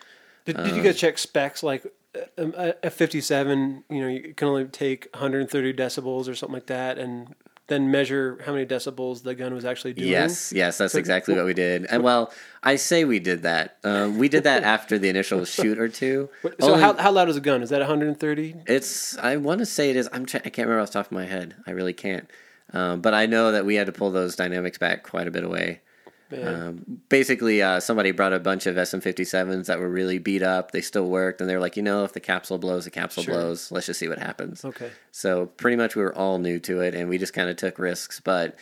Did, 0.44 0.56
did 0.56 0.70
Um, 0.70 0.76
you 0.76 0.82
guys 0.82 0.96
check 0.98 1.18
specs 1.18 1.62
like 1.62 1.84
uh, 2.16 2.50
a, 2.56 2.74
a 2.84 2.90
57? 2.90 3.84
You 3.90 4.00
know, 4.00 4.08
you 4.08 4.32
can 4.34 4.48
only 4.48 4.64
take 4.66 5.08
130 5.12 5.74
decibels 5.74 6.28
or 6.28 6.34
something 6.34 6.54
like 6.54 6.66
that, 6.66 6.98
and 6.98 7.34
then 7.70 7.90
measure 7.90 8.38
how 8.44 8.52
many 8.52 8.66
decibels 8.66 9.22
the 9.22 9.34
gun 9.34 9.54
was 9.54 9.64
actually 9.64 9.94
doing. 9.94 10.08
Yes, 10.10 10.52
yes, 10.52 10.76
that's 10.76 10.94
exactly 10.94 11.34
what 11.34 11.46
we 11.46 11.54
did. 11.54 11.86
And 11.86 12.02
well, 12.02 12.30
I 12.62 12.76
say 12.76 13.04
we 13.04 13.18
did 13.20 13.42
that. 13.42 13.78
Um, 13.82 14.18
we 14.18 14.28
did 14.28 14.44
that 14.44 14.62
after 14.76 14.98
the 14.98 15.08
initial 15.08 15.46
shoot 15.46 15.78
or 15.78 15.88
two. 15.88 16.28
So 16.42 16.50
Only- 16.60 16.80
how, 16.80 16.94
how 16.94 17.12
loud 17.12 17.30
is 17.30 17.36
a 17.36 17.40
gun? 17.40 17.62
Is 17.62 17.70
that 17.70 17.78
130? 17.78 18.56
It's. 18.66 19.16
I 19.16 19.36
want 19.38 19.60
to 19.60 19.66
say 19.66 19.88
it 19.88 19.96
is. 19.96 20.08
I'm. 20.12 20.26
Try, 20.26 20.40
I 20.44 20.50
can't 20.50 20.68
remember 20.68 20.82
off 20.82 20.88
the 20.88 20.94
top 20.94 21.06
of 21.06 21.12
my 21.12 21.24
head. 21.24 21.54
I 21.66 21.70
really 21.70 21.94
can't. 21.94 22.28
Um, 22.72 23.00
but 23.00 23.14
I 23.14 23.26
know 23.26 23.52
that 23.52 23.64
we 23.64 23.76
had 23.76 23.86
to 23.86 23.92
pull 23.92 24.10
those 24.10 24.36
dynamics 24.36 24.76
back 24.76 25.02
quite 25.02 25.26
a 25.26 25.30
bit 25.30 25.44
away. 25.44 25.80
Man. 26.30 26.62
Um, 26.62 27.00
basically, 27.08 27.62
uh, 27.62 27.80
somebody 27.80 28.10
brought 28.12 28.32
a 28.32 28.38
bunch 28.40 28.66
of 28.66 28.76
SM57s 28.76 29.66
that 29.66 29.78
were 29.80 29.88
really 29.88 30.18
beat 30.18 30.42
up. 30.42 30.70
They 30.70 30.80
still 30.80 31.06
worked, 31.08 31.40
and 31.40 31.50
they're 31.50 31.60
like, 31.60 31.76
you 31.76 31.82
know, 31.82 32.04
if 32.04 32.12
the 32.12 32.20
capsule 32.20 32.58
blows, 32.58 32.84
the 32.84 32.90
capsule 32.90 33.22
Sure. 33.24 33.34
blows. 33.34 33.70
Let's 33.72 33.86
just 33.86 33.98
see 34.00 34.08
what 34.08 34.18
happens. 34.18 34.64
Okay. 34.64 34.90
So 35.12 35.46
pretty 35.46 35.76
much, 35.76 35.96
we 35.96 36.02
were 36.02 36.14
all 36.14 36.38
new 36.38 36.58
to 36.60 36.80
it, 36.80 36.94
and 36.94 37.08
we 37.08 37.18
just 37.18 37.32
kind 37.32 37.48
of 37.50 37.56
took 37.56 37.78
risks. 37.78 38.20
But 38.20 38.56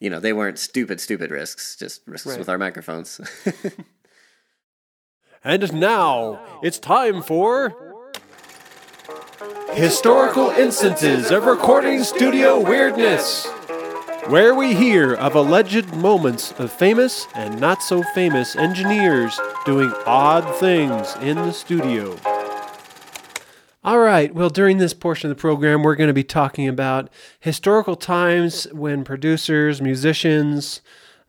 you 0.00 0.10
know, 0.10 0.20
they 0.20 0.32
weren't 0.32 0.58
stupid, 0.60 1.00
stupid 1.00 1.30
risks. 1.32 1.74
Just 1.76 2.02
risks 2.06 2.26
Right. 2.28 2.38
with 2.38 2.48
our 2.48 2.58
microphones. 2.58 3.20
And 5.44 5.72
now 5.72 6.40
it's 6.62 6.78
time 6.80 7.22
for 7.22 7.72
Historical 9.72 10.50
Instances 10.50 11.30
of 11.30 11.46
Recording 11.46 12.02
Studio 12.02 12.60
Weirdness, 12.60 13.46
where 14.28 14.54
we 14.54 14.74
hear 14.74 15.14
of 15.14 15.34
alleged 15.34 15.94
moments 15.94 16.52
of 16.58 16.70
famous 16.70 17.26
and 17.34 17.58
not 17.58 17.82
so 17.82 18.02
famous 18.14 18.56
engineers 18.56 19.40
doing 19.64 19.90
odd 20.04 20.44
things 20.56 21.16
in 21.22 21.36
the 21.36 21.50
studio. 21.50 22.14
All 23.82 24.00
right, 24.00 24.34
well, 24.34 24.50
during 24.50 24.76
this 24.76 24.92
portion 24.92 25.30
of 25.30 25.36
the 25.36 25.40
program, 25.40 25.82
we're 25.82 25.94
going 25.94 26.08
to 26.08 26.14
be 26.14 26.24
talking 26.24 26.68
about 26.68 27.08
historical 27.40 27.96
times 27.96 28.64
when 28.72 29.02
producers, 29.02 29.80
musicians, 29.80 30.82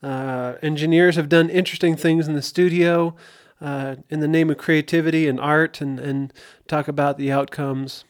uh, 0.03 0.55
engineers 0.61 1.15
have 1.15 1.29
done 1.29 1.49
interesting 1.49 1.95
things 1.95 2.27
in 2.27 2.33
the 2.33 2.41
studio 2.41 3.15
uh, 3.61 3.95
in 4.09 4.19
the 4.19 4.27
name 4.27 4.49
of 4.49 4.57
creativity 4.57 5.25
and 5.25 5.39
art 5.39 5.79
and, 5.79 6.01
and 6.01 6.33
talk 6.67 6.89
about 6.89 7.17
the 7.17 7.31
outcomes. 7.31 8.03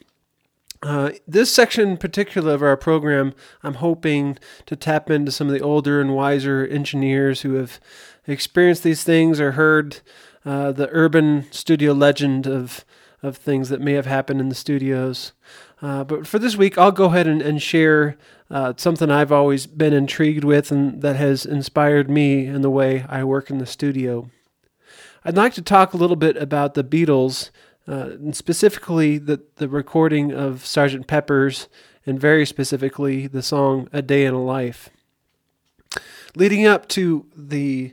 Uh, 0.82 1.10
this 1.28 1.52
section 1.52 1.90
in 1.90 1.96
particular 1.98 2.54
of 2.54 2.62
our 2.62 2.76
program, 2.76 3.34
I'm 3.62 3.74
hoping 3.74 4.38
to 4.66 4.76
tap 4.76 5.10
into 5.10 5.30
some 5.30 5.46
of 5.46 5.52
the 5.52 5.60
older 5.60 6.00
and 6.00 6.14
wiser 6.14 6.66
engineers 6.66 7.42
who 7.42 7.54
have 7.54 7.78
experienced 8.26 8.82
these 8.82 9.04
things 9.04 9.40
or 9.40 9.52
heard 9.52 10.00
uh, 10.44 10.72
the 10.72 10.88
urban 10.90 11.46
studio 11.50 11.92
legend 11.92 12.46
of 12.46 12.84
of 13.22 13.36
things 13.36 13.68
that 13.68 13.80
may 13.80 13.92
have 13.92 14.06
happened 14.06 14.40
in 14.40 14.48
the 14.48 14.54
studios. 14.54 15.32
Uh, 15.82 16.04
but 16.04 16.26
for 16.26 16.38
this 16.38 16.56
week, 16.56 16.78
I'll 16.78 16.92
go 16.92 17.06
ahead 17.06 17.26
and, 17.26 17.42
and 17.42 17.60
share 17.60 18.16
uh, 18.50 18.72
something 18.76 19.10
I've 19.10 19.32
always 19.32 19.66
been 19.66 19.92
intrigued 19.92 20.44
with 20.44 20.70
and 20.70 21.02
that 21.02 21.16
has 21.16 21.44
inspired 21.44 22.10
me 22.10 22.46
in 22.46 22.62
the 22.62 22.70
way 22.70 23.04
I 23.08 23.24
work 23.24 23.50
in 23.50 23.58
the 23.58 23.66
studio. 23.66 24.30
I'd 25.24 25.36
like 25.36 25.52
to 25.54 25.62
talk 25.62 25.92
a 25.92 25.98
little 25.98 26.16
bit 26.16 26.36
about 26.38 26.74
the 26.74 26.84
Beatles, 26.84 27.50
uh, 27.88 28.10
and 28.12 28.36
specifically 28.36 29.18
the, 29.18 29.42
the 29.56 29.68
recording 29.68 30.32
of 30.32 30.62
Sgt. 30.64 31.06
Pepper's, 31.06 31.68
and 32.06 32.18
very 32.18 32.46
specifically 32.46 33.26
the 33.26 33.42
song 33.42 33.88
A 33.92 34.02
Day 34.02 34.24
in 34.24 34.34
a 34.34 34.42
Life. 34.42 34.90
Leading 36.36 36.66
up 36.66 36.88
to 36.88 37.26
the 37.36 37.92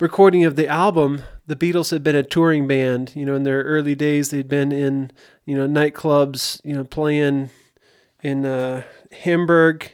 recording 0.00 0.44
of 0.44 0.56
the 0.56 0.66
album, 0.66 1.22
the 1.46 1.56
Beatles 1.56 1.90
had 1.90 2.02
been 2.02 2.16
a 2.16 2.22
touring 2.22 2.66
band. 2.66 3.12
You 3.14 3.26
know, 3.26 3.34
in 3.34 3.44
their 3.44 3.62
early 3.62 3.94
days, 3.94 4.30
they'd 4.30 4.48
been 4.48 4.72
in, 4.72 5.10
you 5.44 5.56
know, 5.56 5.68
nightclubs, 5.68 6.60
you 6.64 6.74
know, 6.74 6.84
playing 6.84 7.50
in 8.22 8.44
uh, 8.44 8.82
Hamburg, 9.12 9.92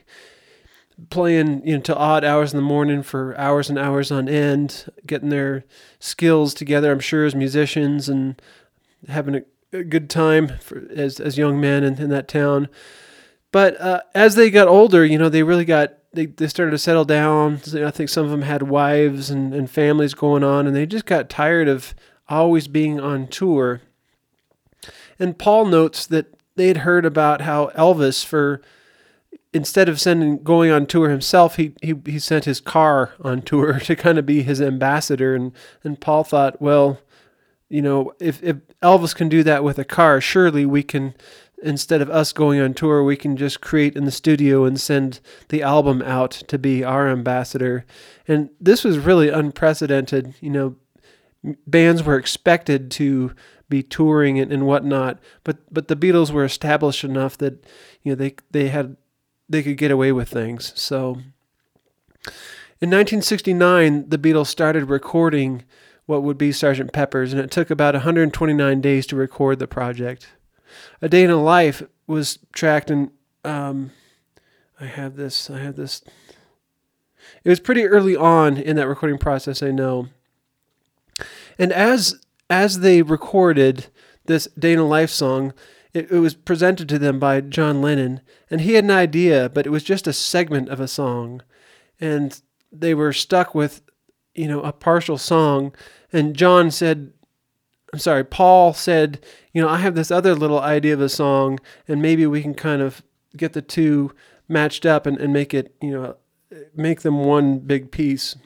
playing 1.11 1.67
you 1.67 1.77
know 1.77 1.83
to 1.83 1.97
odd 1.97 2.25
hours 2.25 2.53
in 2.53 2.59
the 2.59 2.63
morning 2.63 3.03
for 3.03 3.37
hours 3.39 3.69
and 3.69 3.79
hours 3.79 4.11
on 4.11 4.29
end, 4.29 4.87
getting 5.07 5.29
their 5.29 5.65
skills 5.99 6.55
together. 6.55 6.93
I'm 6.93 7.01
sure 7.01 7.25
as 7.25 7.35
musicians 7.35 8.09
and 8.09 8.41
having 9.09 9.37
a, 9.37 9.43
a 9.73 9.85
good 9.85 10.11
time 10.11 10.59
for, 10.61 10.87
as 10.95 11.21
as 11.21 11.39
young 11.39 11.61
men 11.61 11.85
in, 11.85 12.01
in 12.01 12.11
that 12.11 12.29
town. 12.29 12.69
But 13.51 13.81
uh, 13.81 14.01
as 14.15 14.35
they 14.35 14.51
got 14.51 14.69
older, 14.69 15.05
you 15.05 15.19
know, 15.19 15.29
they 15.29 15.43
really 15.43 15.65
got 15.65 15.95
they, 16.13 16.27
they 16.27 16.49
started 16.49 16.73
to 16.73 16.79
settle 16.79 17.05
down. 17.05 17.61
I 17.75 17.91
think 17.91 18.09
some 18.09 18.25
of 18.25 18.31
them 18.31 18.43
had 18.43 18.63
wives 18.65 19.31
and, 19.31 19.55
and 19.55 19.71
families 19.71 20.15
going 20.15 20.45
on, 20.45 20.67
and 20.67 20.77
they 20.77 20.87
just 20.87 21.07
got 21.07 21.29
tired 21.29 21.69
of 21.69 21.95
always 22.29 22.69
being 22.69 23.01
on 23.01 23.29
tour. 23.29 23.83
And 25.19 25.39
Paul 25.39 25.67
notes 25.67 26.07
that 26.07 26.35
they 26.57 26.69
had 26.69 26.79
heard 26.79 27.05
about 27.05 27.43
how 27.43 27.69
Elvis, 27.77 28.25
for 28.25 28.61
instead 29.53 29.89
of 29.89 30.01
sending 30.01 30.43
going 30.43 30.71
on 30.71 30.87
tour 30.87 31.11
himself, 31.11 31.57
he 31.57 31.75
he, 31.83 31.95
he 32.07 32.19
sent 32.19 32.45
his 32.45 32.61
car 32.61 33.13
on 33.21 33.43
tour 33.43 33.79
to 33.85 33.97
kind 33.97 34.19
of 34.19 34.27
be 34.27 34.43
his 34.43 34.61
ambassador. 34.61 35.35
And 35.35 35.53
and 35.85 36.01
Paul 36.01 36.25
thought, 36.25 36.61
well, 36.61 36.99
you 37.73 37.81
know, 37.81 38.13
if 38.21 38.43
if 38.43 38.57
Elvis 38.83 39.15
can 39.15 39.31
do 39.31 39.43
that 39.45 39.65
with 39.65 39.79
a 39.79 39.85
car, 39.85 40.21
surely 40.21 40.67
we 40.67 40.83
can. 40.83 41.15
Instead 41.65 42.03
of 42.03 42.11
us 42.11 42.33
going 42.33 42.61
on 42.61 42.75
tour, 42.75 43.05
we 43.05 43.17
can 43.17 43.37
just 43.37 43.61
create 43.61 43.95
in 43.95 44.05
the 44.05 44.11
studio 44.11 44.65
and 44.65 44.81
send 44.81 45.21
the 45.49 45.63
album 45.63 46.03
out 46.03 46.33
to 46.33 46.59
be 46.59 46.83
our 46.83 47.09
ambassador. 47.09 47.87
And 48.27 48.51
this 48.61 48.83
was 48.83 48.99
really 48.99 49.29
unprecedented. 49.29 50.35
You 50.41 50.51
know, 50.51 50.77
bands 51.65 52.03
were 52.03 52.17
expected 52.17 52.91
to 52.93 53.33
be 53.69 53.81
touring 53.81 54.41
and, 54.41 54.53
and 54.53 54.67
whatnot, 54.67 55.21
but 55.45 55.59
but 55.73 55.87
the 55.87 55.97
Beatles 55.97 56.33
were 56.33 56.45
established 56.45 57.05
enough 57.05 57.39
that 57.39 57.65
you 58.03 58.11
know 58.13 58.17
they 58.17 58.35
they 58.51 58.69
had 58.69 58.97
they 59.49 59.63
could 59.63 59.79
get 59.79 59.93
away 59.93 60.13
with 60.13 60.29
things. 60.29 60.73
So 60.75 61.21
in 62.81 62.91
1969, 62.91 64.09
the 64.09 64.19
Beatles 64.19 64.49
started 64.49 64.91
recording 64.91 65.63
what 66.13 66.23
would 66.23 66.37
be 66.37 66.51
Sgt. 66.51 66.93
Pepper's, 66.93 67.33
and 67.33 67.41
it 67.41 67.51
took 67.51 67.71
about 67.71 67.95
129 67.95 68.81
days 68.83 69.07
to 69.07 69.17
record 69.17 69.59
the 69.59 69.67
project. 69.67 70.29
A 71.01 71.09
Day 71.09 71.25
in 71.25 71.31
a 71.31 71.43
Life 71.43 71.83
was 72.07 72.39
tracked 72.53 72.91
and 72.91 73.11
um, 73.45 73.93
I 74.79 74.85
have 74.85 75.17
this. 75.17 75.49
I 75.49 75.59
have 75.61 75.77
this. 75.77 76.03
It 77.45 77.49
was 77.49 77.61
pretty 77.61 77.85
early 77.85 78.15
on 78.15 78.59
in 78.59 78.77
that 78.77 78.89
recording 78.89 79.19
process, 79.19 79.63
I 79.63 79.71
know. 79.71 80.09
And 81.59 81.73
as 81.73 82.21
as 82.51 82.81
they 82.81 83.01
recorded 83.01 83.87
this 84.27 84.49
Day 84.59 84.75
in 84.75 84.79
a 84.79 84.87
Life 84.87 85.11
song, 85.11 85.55
it, 85.95 86.11
it 86.11 86.19
was 86.19 86.35
presented 86.35 86.91
to 86.91 86.99
them 86.99 87.19
by 87.19 87.41
John 87.41 87.81
Lennon, 87.81 88.21
and 88.51 88.61
he 88.61 88.75
had 88.75 88.85
an 88.85 88.91
idea, 88.91 89.49
but 89.49 89.67
it 89.67 89.71
was 89.71 89.83
just 89.83 90.07
a 90.07 90.13
segment 90.13 90.69
of 90.69 90.79
a 90.79 90.89
song, 90.89 91.43
and 91.99 92.39
they 92.71 92.93
were 92.93 93.15
stuck 93.15 93.55
with, 93.55 93.81
you 94.35 94.49
know, 94.49 94.63
a 94.63 94.73
partial 94.73 95.19
song. 95.19 95.75
And 96.13 96.37
John 96.37 96.71
said, 96.71 97.13
I'm 97.93 97.99
sorry, 97.99 98.25
Paul 98.25 98.73
said, 98.73 99.25
you 99.53 99.61
know, 99.61 99.69
I 99.69 99.79
have 99.79 99.95
this 99.95 100.11
other 100.11 100.35
little 100.35 100.61
idea 100.61 100.95
of 100.95 101.01
a 101.01 101.09
song, 101.09 101.61
and 101.87 102.01
maybe 102.01 102.27
we 102.27 102.41
can 102.41 102.55
kind 102.55 102.81
of 102.81 103.03
get 103.37 103.53
the 103.53 103.63
two 103.63 104.15
matched 104.49 104.87
up 104.87 105.07
and, 105.07 105.19
and 105.19 105.33
make 105.33 105.53
it, 105.53 105.75
you 105.81 105.91
know, 105.91 106.17
make 106.75 107.03
them 107.03 107.25
one 107.25 107.59
big 107.59 107.91
piece. 107.91 108.37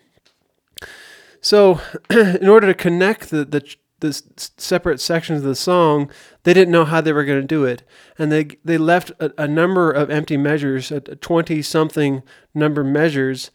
So, 1.41 1.81
in 2.11 2.49
order 2.49 2.67
to 2.67 2.75
connect 2.75 3.31
the, 3.31 3.45
the 3.45 3.77
the 4.01 4.13
separate 4.59 5.01
sections 5.01 5.39
of 5.39 5.47
the 5.47 5.55
song, 5.55 6.11
they 6.43 6.53
didn't 6.53 6.73
know 6.73 6.85
how 6.85 7.01
they 7.01 7.15
were 7.15 7.25
going 7.25 7.41
to 7.41 7.47
do 7.47 7.65
it, 7.65 7.83
and 8.19 8.31
they 8.31 8.49
they 8.65 8.79
left 8.79 9.11
a, 9.21 9.33
a 9.39 9.49
number 9.49 9.91
of 9.91 10.11
empty 10.11 10.37
measures, 10.37 10.91
a 10.91 11.01
twenty 11.01 11.63
something 11.63 12.23
number 12.55 12.85
measures, 12.85 13.51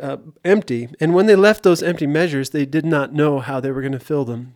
uh, 0.00 0.18
empty. 0.44 0.88
And 1.00 1.14
when 1.14 1.26
they 1.26 1.36
left 1.36 1.62
those 1.62 1.82
empty 1.82 2.06
measures, 2.06 2.50
they 2.50 2.66
did 2.66 2.84
not 2.84 3.12
know 3.12 3.40
how 3.40 3.60
they 3.60 3.70
were 3.70 3.80
going 3.80 3.92
to 3.92 3.98
fill 3.98 4.24
them. 4.24 4.54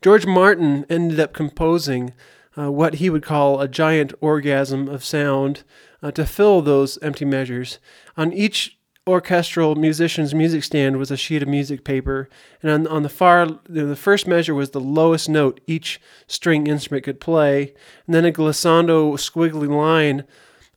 George 0.00 0.26
Martin 0.26 0.86
ended 0.88 1.18
up 1.18 1.32
composing 1.32 2.12
uh, 2.56 2.70
what 2.70 2.94
he 2.94 3.10
would 3.10 3.22
call 3.22 3.60
a 3.60 3.68
giant 3.68 4.12
orgasm 4.20 4.88
of 4.88 5.04
sound 5.04 5.64
uh, 6.02 6.10
to 6.12 6.24
fill 6.24 6.62
those 6.62 6.98
empty 7.02 7.24
measures. 7.24 7.78
On 8.16 8.32
each 8.32 8.78
orchestral 9.08 9.74
musician's 9.74 10.34
music 10.34 10.62
stand 10.62 10.98
was 10.98 11.10
a 11.10 11.16
sheet 11.16 11.42
of 11.42 11.48
music 11.48 11.82
paper, 11.82 12.28
and 12.62 12.70
on, 12.70 12.86
on 12.86 13.02
the 13.02 13.08
far, 13.08 13.46
the 13.68 13.96
first 13.96 14.26
measure 14.26 14.54
was 14.54 14.70
the 14.70 14.80
lowest 14.80 15.28
note 15.28 15.60
each 15.66 16.00
string 16.26 16.66
instrument 16.66 17.04
could 17.04 17.20
play, 17.20 17.74
and 18.06 18.14
then 18.14 18.24
a 18.24 18.32
glissando 18.32 19.12
squiggly 19.14 19.68
line 19.68 20.24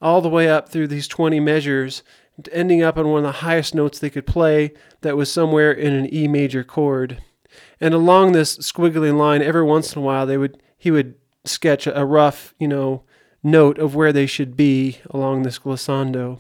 all 0.02 0.22
the 0.22 0.30
way 0.30 0.50
up 0.50 0.70
through 0.70 0.88
these 0.88 1.08
20 1.08 1.40
measures, 1.40 2.04
ending 2.52 2.82
up 2.82 2.98
on 2.98 3.10
one 3.10 3.20
of 3.20 3.24
the 3.24 3.40
highest 3.40 3.76
notes 3.76 4.00
they 4.00 4.10
could 4.10 4.28
play 4.28 4.74
that 5.02 5.18
was 5.18 5.32
somewhere 5.32 5.72
in 5.72 5.94
an 5.94 6.14
E 6.14 6.28
major 6.28 6.64
chord. 6.64 7.22
And 7.80 7.94
along 7.94 8.32
this 8.32 8.58
squiggly 8.58 9.16
line, 9.16 9.42
every 9.42 9.64
once 9.64 9.94
in 9.94 10.02
a 10.02 10.06
while, 10.06 10.26
they 10.26 10.38
would 10.38 10.62
he 10.78 10.92
would 10.92 11.16
sketch 11.46 11.88
a 11.88 12.06
rough, 12.06 12.54
you 12.60 12.68
know, 12.68 13.04
note 13.44 13.78
of 13.80 13.96
where 13.96 14.14
they 14.14 14.26
should 14.26 14.56
be 14.56 15.00
along 15.10 15.44
this 15.44 15.60
glissando. 15.60 16.40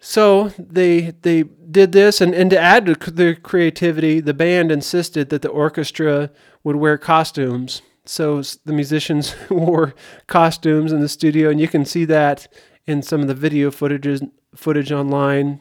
So 0.00 0.50
they 0.58 1.12
they 1.22 1.42
did 1.42 1.92
this, 1.92 2.20
and, 2.20 2.34
and 2.34 2.50
to 2.50 2.58
add 2.58 2.86
to 2.86 3.10
their 3.10 3.34
creativity, 3.34 4.20
the 4.20 4.34
band 4.34 4.70
insisted 4.70 5.28
that 5.30 5.42
the 5.42 5.48
orchestra 5.48 6.30
would 6.62 6.76
wear 6.76 6.98
costumes. 6.98 7.82
So 8.04 8.42
the 8.64 8.72
musicians 8.72 9.34
wore 9.50 9.94
costumes 10.26 10.92
in 10.92 11.00
the 11.00 11.08
studio, 11.08 11.50
and 11.50 11.60
you 11.60 11.68
can 11.68 11.84
see 11.84 12.04
that 12.06 12.46
in 12.86 13.02
some 13.02 13.20
of 13.20 13.28
the 13.28 13.34
video 13.34 13.70
footages 13.70 14.30
footage 14.54 14.92
online. 14.92 15.60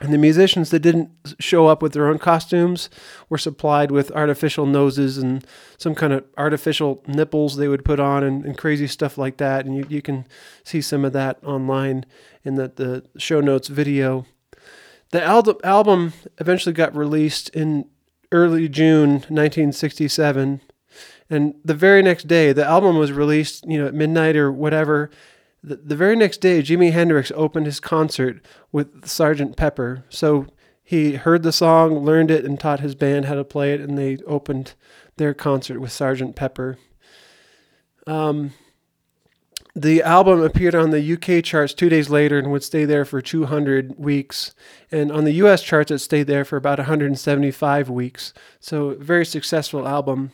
And 0.00 0.14
the 0.14 0.18
musicians 0.18 0.70
that 0.70 0.80
didn't 0.80 1.10
show 1.38 1.66
up 1.66 1.82
with 1.82 1.92
their 1.92 2.08
own 2.08 2.18
costumes 2.18 2.88
were 3.28 3.36
supplied 3.36 3.90
with 3.90 4.10
artificial 4.12 4.64
noses 4.64 5.18
and 5.18 5.46
some 5.76 5.94
kind 5.94 6.14
of 6.14 6.24
artificial 6.38 7.04
nipples 7.06 7.56
they 7.56 7.68
would 7.68 7.84
put 7.84 8.00
on 8.00 8.24
and, 8.24 8.44
and 8.46 8.56
crazy 8.56 8.86
stuff 8.86 9.18
like 9.18 9.36
that. 9.36 9.66
And 9.66 9.76
you, 9.76 9.86
you 9.90 10.00
can 10.00 10.26
see 10.64 10.80
some 10.80 11.04
of 11.04 11.12
that 11.12 11.38
online 11.44 12.06
in 12.44 12.54
the, 12.54 12.72
the 12.74 13.20
show 13.20 13.40
notes 13.40 13.68
video. 13.68 14.24
The 15.10 15.22
album, 15.22 15.56
album 15.64 16.14
eventually 16.38 16.72
got 16.72 16.96
released 16.96 17.50
in 17.50 17.84
early 18.32 18.68
June 18.68 19.10
1967. 19.10 20.62
And 21.28 21.54
the 21.64 21.74
very 21.74 22.02
next 22.02 22.26
day, 22.26 22.52
the 22.52 22.64
album 22.64 22.96
was 22.96 23.12
released, 23.12 23.66
you 23.66 23.78
know, 23.78 23.86
at 23.86 23.94
midnight 23.94 24.36
or 24.36 24.50
whatever. 24.50 25.10
The, 25.62 25.76
the 25.76 25.96
very 25.96 26.16
next 26.16 26.40
day, 26.40 26.62
Jimi 26.62 26.92
Hendrix 26.92 27.30
opened 27.34 27.66
his 27.66 27.80
concert 27.80 28.44
with 28.72 29.06
Sergeant 29.06 29.56
Pepper. 29.56 30.04
So 30.08 30.46
he 30.82 31.14
heard 31.14 31.42
the 31.42 31.52
song, 31.52 31.98
learned 31.98 32.30
it, 32.30 32.44
and 32.44 32.58
taught 32.58 32.80
his 32.80 32.94
band 32.94 33.26
how 33.26 33.34
to 33.34 33.44
play 33.44 33.72
it, 33.74 33.80
and 33.80 33.96
they 33.96 34.16
opened 34.26 34.74
their 35.16 35.34
concert 35.34 35.80
with 35.80 35.92
Sergeant 35.92 36.34
Pepper. 36.34 36.78
Um, 38.06 38.52
the 39.74 40.02
album 40.02 40.42
appeared 40.42 40.74
on 40.74 40.90
the 40.90 41.12
UK 41.12 41.44
charts 41.44 41.74
two 41.74 41.88
days 41.88 42.10
later 42.10 42.38
and 42.38 42.50
would 42.50 42.64
stay 42.64 42.84
there 42.84 43.04
for 43.04 43.22
200 43.22 43.98
weeks. 43.98 44.54
And 44.90 45.12
on 45.12 45.24
the 45.24 45.34
US 45.34 45.62
charts, 45.62 45.90
it 45.90 46.00
stayed 46.00 46.26
there 46.26 46.44
for 46.44 46.56
about 46.56 46.78
175 46.78 47.88
weeks. 47.88 48.32
So, 48.58 48.96
very 48.98 49.24
successful 49.24 49.86
album. 49.86 50.32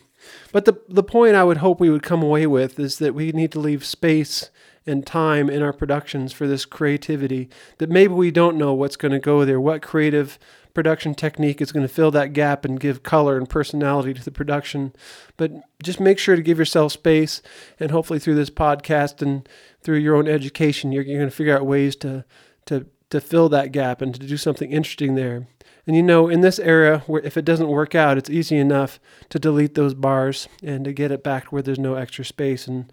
But 0.52 0.64
the, 0.64 0.80
the 0.88 1.02
point 1.02 1.36
I 1.36 1.44
would 1.44 1.58
hope 1.58 1.80
we 1.80 1.90
would 1.90 2.02
come 2.02 2.22
away 2.22 2.46
with 2.46 2.80
is 2.80 2.98
that 2.98 3.14
we 3.14 3.30
need 3.32 3.52
to 3.52 3.60
leave 3.60 3.84
space 3.84 4.50
and 4.86 5.06
time 5.06 5.50
in 5.50 5.62
our 5.62 5.72
productions 5.72 6.32
for 6.32 6.46
this 6.46 6.64
creativity. 6.64 7.48
That 7.78 7.90
maybe 7.90 8.14
we 8.14 8.30
don't 8.30 8.56
know 8.56 8.72
what's 8.72 8.96
going 8.96 9.12
to 9.12 9.18
go 9.18 9.44
there, 9.44 9.60
what 9.60 9.82
creative 9.82 10.38
production 10.76 11.14
technique 11.14 11.62
is 11.62 11.72
going 11.72 11.86
to 11.86 11.92
fill 11.92 12.10
that 12.10 12.34
gap 12.34 12.64
and 12.64 12.78
give 12.78 13.02
color 13.02 13.38
and 13.38 13.48
personality 13.48 14.12
to 14.12 14.22
the 14.22 14.30
production. 14.30 14.92
But 15.38 15.52
just 15.82 16.00
make 16.00 16.18
sure 16.18 16.36
to 16.36 16.42
give 16.42 16.58
yourself 16.58 16.92
space, 16.92 17.40
and 17.80 17.90
hopefully 17.90 18.18
through 18.18 18.34
this 18.34 18.50
podcast 18.50 19.22
and 19.22 19.48
through 19.80 19.98
your 19.98 20.16
own 20.16 20.28
education, 20.28 20.92
you're, 20.92 21.02
you're 21.02 21.18
going 21.18 21.30
to 21.30 21.34
figure 21.34 21.56
out 21.56 21.66
ways 21.66 21.96
to 21.96 22.24
to 22.66 22.86
to 23.08 23.20
fill 23.20 23.48
that 23.48 23.72
gap 23.72 24.02
and 24.02 24.14
to 24.14 24.26
do 24.26 24.36
something 24.36 24.70
interesting 24.70 25.14
there. 25.14 25.46
And 25.86 25.94
you 25.94 26.02
know, 26.02 26.28
in 26.28 26.40
this 26.40 26.58
era, 26.58 27.04
where 27.06 27.22
if 27.22 27.36
it 27.36 27.44
doesn't 27.44 27.68
work 27.68 27.94
out, 27.94 28.18
it's 28.18 28.28
easy 28.28 28.58
enough 28.58 28.98
to 29.30 29.38
delete 29.38 29.74
those 29.74 29.94
bars 29.94 30.48
and 30.62 30.84
to 30.84 30.92
get 30.92 31.12
it 31.12 31.22
back 31.22 31.52
where 31.52 31.62
there's 31.62 31.78
no 31.78 31.94
extra 31.94 32.24
space, 32.24 32.66
and 32.66 32.92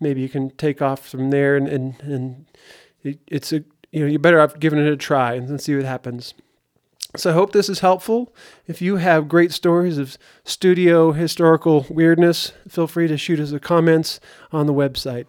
maybe 0.00 0.20
you 0.20 0.28
can 0.28 0.50
take 0.50 0.82
off 0.82 1.08
from 1.08 1.30
there. 1.30 1.56
And 1.56 1.68
and, 1.68 2.00
and 2.00 2.46
it, 3.02 3.18
it's 3.26 3.52
a 3.52 3.64
you 3.92 4.00
know 4.00 4.06
you're 4.06 4.18
better 4.18 4.40
off 4.40 4.58
giving 4.58 4.78
it 4.78 4.90
a 4.90 4.96
try 4.96 5.34
and, 5.34 5.48
and 5.48 5.60
see 5.60 5.76
what 5.76 5.84
happens. 5.84 6.34
So 7.16 7.30
I 7.30 7.34
hope 7.34 7.52
this 7.52 7.68
is 7.68 7.78
helpful. 7.78 8.34
If 8.66 8.82
you 8.82 8.96
have 8.96 9.28
great 9.28 9.52
stories 9.52 9.98
of 9.98 10.18
studio 10.42 11.12
historical 11.12 11.86
weirdness, 11.88 12.52
feel 12.68 12.88
free 12.88 13.06
to 13.06 13.16
shoot 13.16 13.38
us 13.38 13.52
the 13.52 13.60
comments 13.60 14.18
on 14.50 14.66
the 14.66 14.74
website. 14.74 15.26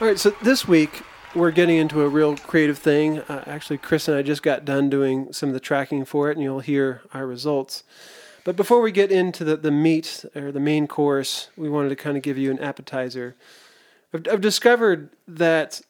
All 0.00 0.06
right, 0.06 0.18
so 0.18 0.30
this 0.42 0.68
week 0.68 1.02
we're 1.38 1.50
getting 1.52 1.76
into 1.76 2.02
a 2.02 2.08
real 2.08 2.36
creative 2.36 2.78
thing. 2.78 3.20
Uh, 3.20 3.44
actually, 3.46 3.78
Chris 3.78 4.08
and 4.08 4.16
I 4.16 4.22
just 4.22 4.42
got 4.42 4.64
done 4.64 4.90
doing 4.90 5.32
some 5.32 5.48
of 5.48 5.52
the 5.52 5.60
tracking 5.60 6.04
for 6.04 6.30
it, 6.30 6.36
and 6.36 6.42
you'll 6.42 6.60
hear 6.60 7.02
our 7.14 7.26
results. 7.26 7.84
But 8.44 8.56
before 8.56 8.80
we 8.80 8.92
get 8.92 9.12
into 9.12 9.44
the, 9.44 9.56
the 9.56 9.70
meat 9.70 10.24
or 10.34 10.50
the 10.50 10.60
main 10.60 10.86
course, 10.86 11.48
we 11.56 11.68
wanted 11.68 11.90
to 11.90 11.96
kind 11.96 12.16
of 12.16 12.22
give 12.22 12.38
you 12.38 12.50
an 12.50 12.58
appetizer. 12.58 13.36
I've, 14.12 14.26
I've 14.30 14.40
discovered 14.40 15.10
that 15.26 15.80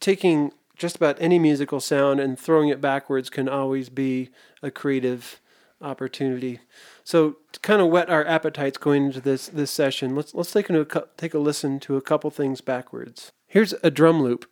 taking 0.00 0.52
just 0.76 0.96
about 0.96 1.16
any 1.20 1.38
musical 1.38 1.80
sound 1.80 2.20
and 2.20 2.38
throwing 2.38 2.68
it 2.68 2.80
backwards 2.80 3.30
can 3.30 3.48
always 3.48 3.88
be 3.88 4.30
a 4.62 4.70
creative 4.70 5.40
opportunity. 5.80 6.60
So 7.04 7.36
to 7.52 7.60
kind 7.60 7.80
of 7.80 7.88
whet 7.88 8.10
our 8.10 8.24
appetites 8.26 8.78
going 8.78 9.06
into 9.06 9.20
this 9.20 9.48
this 9.48 9.70
session, 9.70 10.14
let's 10.14 10.34
let's 10.34 10.52
take 10.52 10.70
a 10.70 10.84
take 11.16 11.34
a 11.34 11.38
listen 11.38 11.80
to 11.80 11.96
a 11.96 12.02
couple 12.02 12.30
things 12.30 12.60
backwards. 12.60 13.32
Here's 13.46 13.74
a 13.82 13.90
drum 13.90 14.22
loop. 14.22 14.46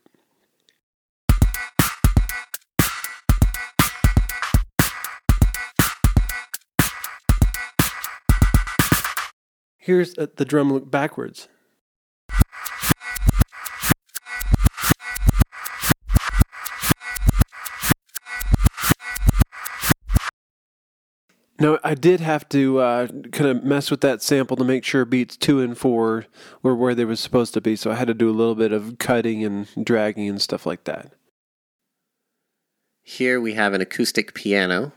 Here's 9.83 10.13
the 10.13 10.45
drum 10.45 10.71
loop 10.71 10.89
backwards. 10.89 11.49
Now, 21.59 21.79
I 21.83 21.95
did 21.95 22.21
have 22.21 22.47
to 22.49 22.79
uh, 22.79 23.07
kind 23.33 23.49
of 23.49 23.65
mess 23.65 23.91
with 23.91 23.99
that 23.99 24.21
sample 24.21 24.55
to 24.55 24.63
make 24.63 24.85
sure 24.85 25.03
beats 25.03 25.35
two 25.35 25.59
and 25.59 25.77
four 25.77 26.27
were 26.61 26.75
where 26.75 26.95
they 26.95 27.03
were 27.03 27.17
supposed 27.17 27.53
to 27.53 27.59
be. 27.59 27.75
So 27.75 27.91
I 27.91 27.95
had 27.95 28.07
to 28.07 28.13
do 28.13 28.29
a 28.29 28.31
little 28.31 28.55
bit 28.55 28.71
of 28.71 28.97
cutting 28.99 29.43
and 29.43 29.67
dragging 29.83 30.29
and 30.29 30.41
stuff 30.41 30.65
like 30.65 30.85
that. 30.85 31.11
Here 33.01 33.41
we 33.41 33.55
have 33.55 33.73
an 33.73 33.81
acoustic 33.81 34.33
piano. 34.33 34.93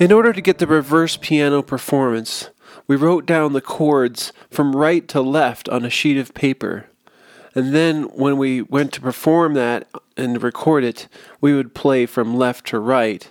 In 0.00 0.12
order 0.12 0.32
to 0.32 0.40
get 0.40 0.56
the 0.56 0.66
reverse 0.66 1.18
piano 1.18 1.60
performance, 1.60 2.48
we 2.86 2.96
wrote 2.96 3.26
down 3.26 3.52
the 3.52 3.60
chords 3.60 4.32
from 4.50 4.74
right 4.74 5.06
to 5.08 5.20
left 5.20 5.68
on 5.68 5.84
a 5.84 5.90
sheet 5.90 6.16
of 6.16 6.32
paper. 6.32 6.86
And 7.54 7.74
then 7.74 8.04
when 8.04 8.38
we 8.38 8.62
went 8.62 8.94
to 8.94 9.02
perform 9.02 9.52
that 9.54 9.86
and 10.16 10.42
record 10.42 10.84
it, 10.84 11.06
we 11.42 11.52
would 11.52 11.74
play 11.74 12.06
from 12.06 12.34
left 12.34 12.68
to 12.68 12.78
right 12.78 13.30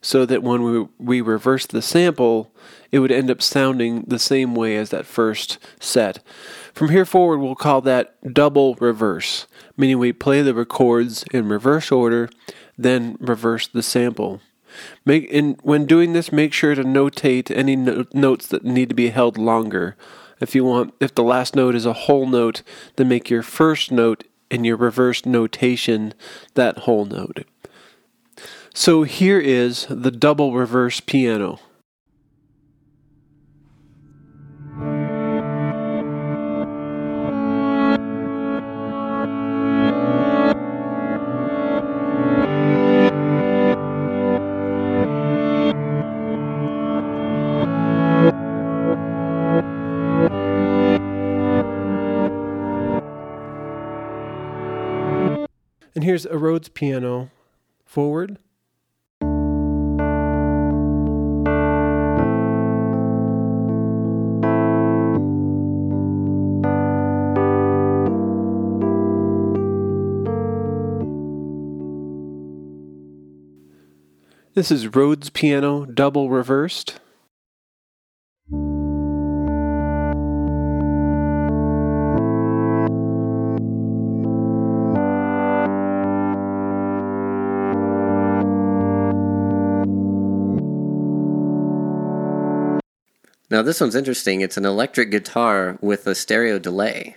so 0.00 0.24
that 0.24 0.42
when 0.42 0.62
we, 0.62 0.88
we 0.98 1.20
reversed 1.20 1.68
the 1.68 1.82
sample, 1.82 2.50
it 2.90 3.00
would 3.00 3.12
end 3.12 3.30
up 3.30 3.42
sounding 3.42 4.04
the 4.06 4.18
same 4.18 4.54
way 4.54 4.78
as 4.78 4.88
that 4.88 5.04
first 5.04 5.58
set. 5.80 6.20
From 6.72 6.88
here 6.88 7.04
forward, 7.04 7.40
we'll 7.40 7.54
call 7.54 7.82
that 7.82 8.32
double 8.32 8.74
reverse, 8.76 9.46
meaning 9.76 9.98
we 9.98 10.14
play 10.14 10.40
the 10.40 10.54
records 10.54 11.26
in 11.30 11.46
reverse 11.50 11.92
order, 11.92 12.30
then 12.78 13.18
reverse 13.20 13.66
the 13.66 13.82
sample. 13.82 14.40
Make 15.04 15.24
in 15.24 15.58
when 15.62 15.86
doing 15.86 16.12
this, 16.12 16.32
make 16.32 16.52
sure 16.52 16.74
to 16.74 16.84
notate 16.84 17.50
any 17.50 17.76
no- 17.76 18.06
notes 18.12 18.46
that 18.48 18.64
need 18.64 18.88
to 18.88 18.94
be 18.94 19.08
held 19.08 19.38
longer. 19.38 19.96
If 20.40 20.54
you 20.54 20.64
want, 20.64 20.94
if 21.00 21.14
the 21.14 21.22
last 21.22 21.54
note 21.54 21.74
is 21.74 21.86
a 21.86 21.92
whole 21.92 22.26
note, 22.26 22.62
then 22.96 23.08
make 23.08 23.30
your 23.30 23.42
first 23.42 23.92
note 23.92 24.24
in 24.50 24.64
your 24.64 24.76
reverse 24.76 25.24
notation 25.26 26.14
that 26.54 26.78
whole 26.78 27.04
note. 27.04 27.44
So 28.74 29.02
here 29.02 29.38
is 29.38 29.86
the 29.90 30.10
double 30.10 30.54
reverse 30.54 31.00
piano. 31.00 31.60
Here's 56.10 56.26
a 56.26 56.36
Rhodes 56.36 56.68
piano 56.68 57.30
forward. 57.84 58.36
This 74.54 74.72
is 74.72 74.88
Rhodes 74.88 75.30
piano 75.30 75.86
double 75.86 76.28
reversed. 76.28 76.98
Now, 93.50 93.62
this 93.62 93.80
one's 93.80 93.96
interesting. 93.96 94.42
It's 94.42 94.56
an 94.56 94.64
electric 94.64 95.10
guitar 95.10 95.76
with 95.80 96.06
a 96.06 96.14
stereo 96.14 96.60
delay. 96.60 97.16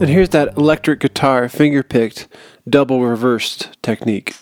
And 0.00 0.10
here's 0.10 0.30
that 0.30 0.56
electric 0.56 1.00
guitar 1.00 1.50
finger 1.50 1.82
picked 1.82 2.28
double 2.66 3.02
reversed 3.02 3.76
technique. 3.82 4.34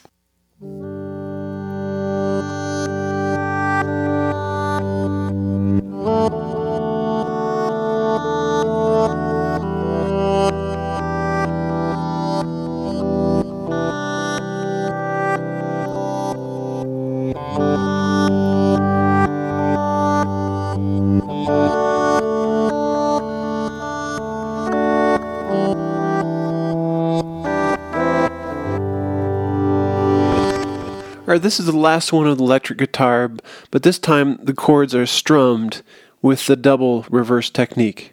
All 31.31 31.35
right, 31.35 31.43
this 31.43 31.61
is 31.61 31.67
the 31.67 31.77
last 31.77 32.13
one 32.13 32.27
of 32.27 32.39
the 32.39 32.43
electric 32.43 32.81
guitar, 32.81 33.31
but 33.71 33.85
this 33.85 34.01
time 34.01 34.41
the 34.43 34.53
chords 34.53 34.97
are 34.97 35.07
strummed 35.07 35.81
with 36.21 36.45
the 36.49 36.57
double 36.57 37.07
reverse 37.09 37.51
technique. 37.51 38.13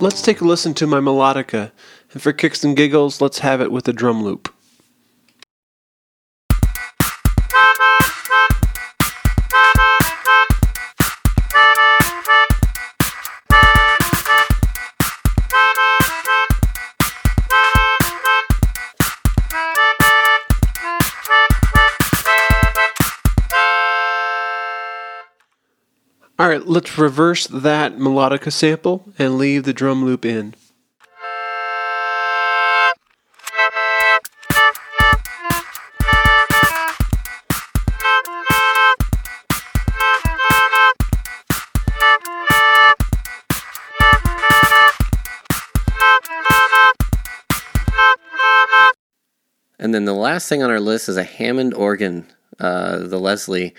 Let's 0.00 0.22
take 0.22 0.40
a 0.40 0.44
listen 0.44 0.74
to 0.74 0.86
my 0.86 1.00
melodica, 1.00 1.72
and 2.12 2.22
for 2.22 2.32
kicks 2.32 2.62
and 2.62 2.76
giggles, 2.76 3.20
let's 3.20 3.40
have 3.40 3.60
it 3.60 3.72
with 3.72 3.88
a 3.88 3.92
drum 3.92 4.22
loop. 4.22 4.53
Let's 26.74 26.98
reverse 26.98 27.46
that 27.46 27.98
melodica 27.98 28.50
sample 28.50 29.04
and 29.16 29.38
leave 29.38 29.62
the 29.62 29.72
drum 29.72 30.04
loop 30.04 30.24
in. 30.24 30.52
And 49.78 49.94
then 49.94 50.06
the 50.06 50.12
last 50.12 50.48
thing 50.48 50.60
on 50.64 50.70
our 50.70 50.80
list 50.80 51.08
is 51.08 51.16
a 51.16 51.22
Hammond 51.22 51.72
organ, 51.74 52.26
uh, 52.58 52.98
the 52.98 53.20
Leslie. 53.20 53.74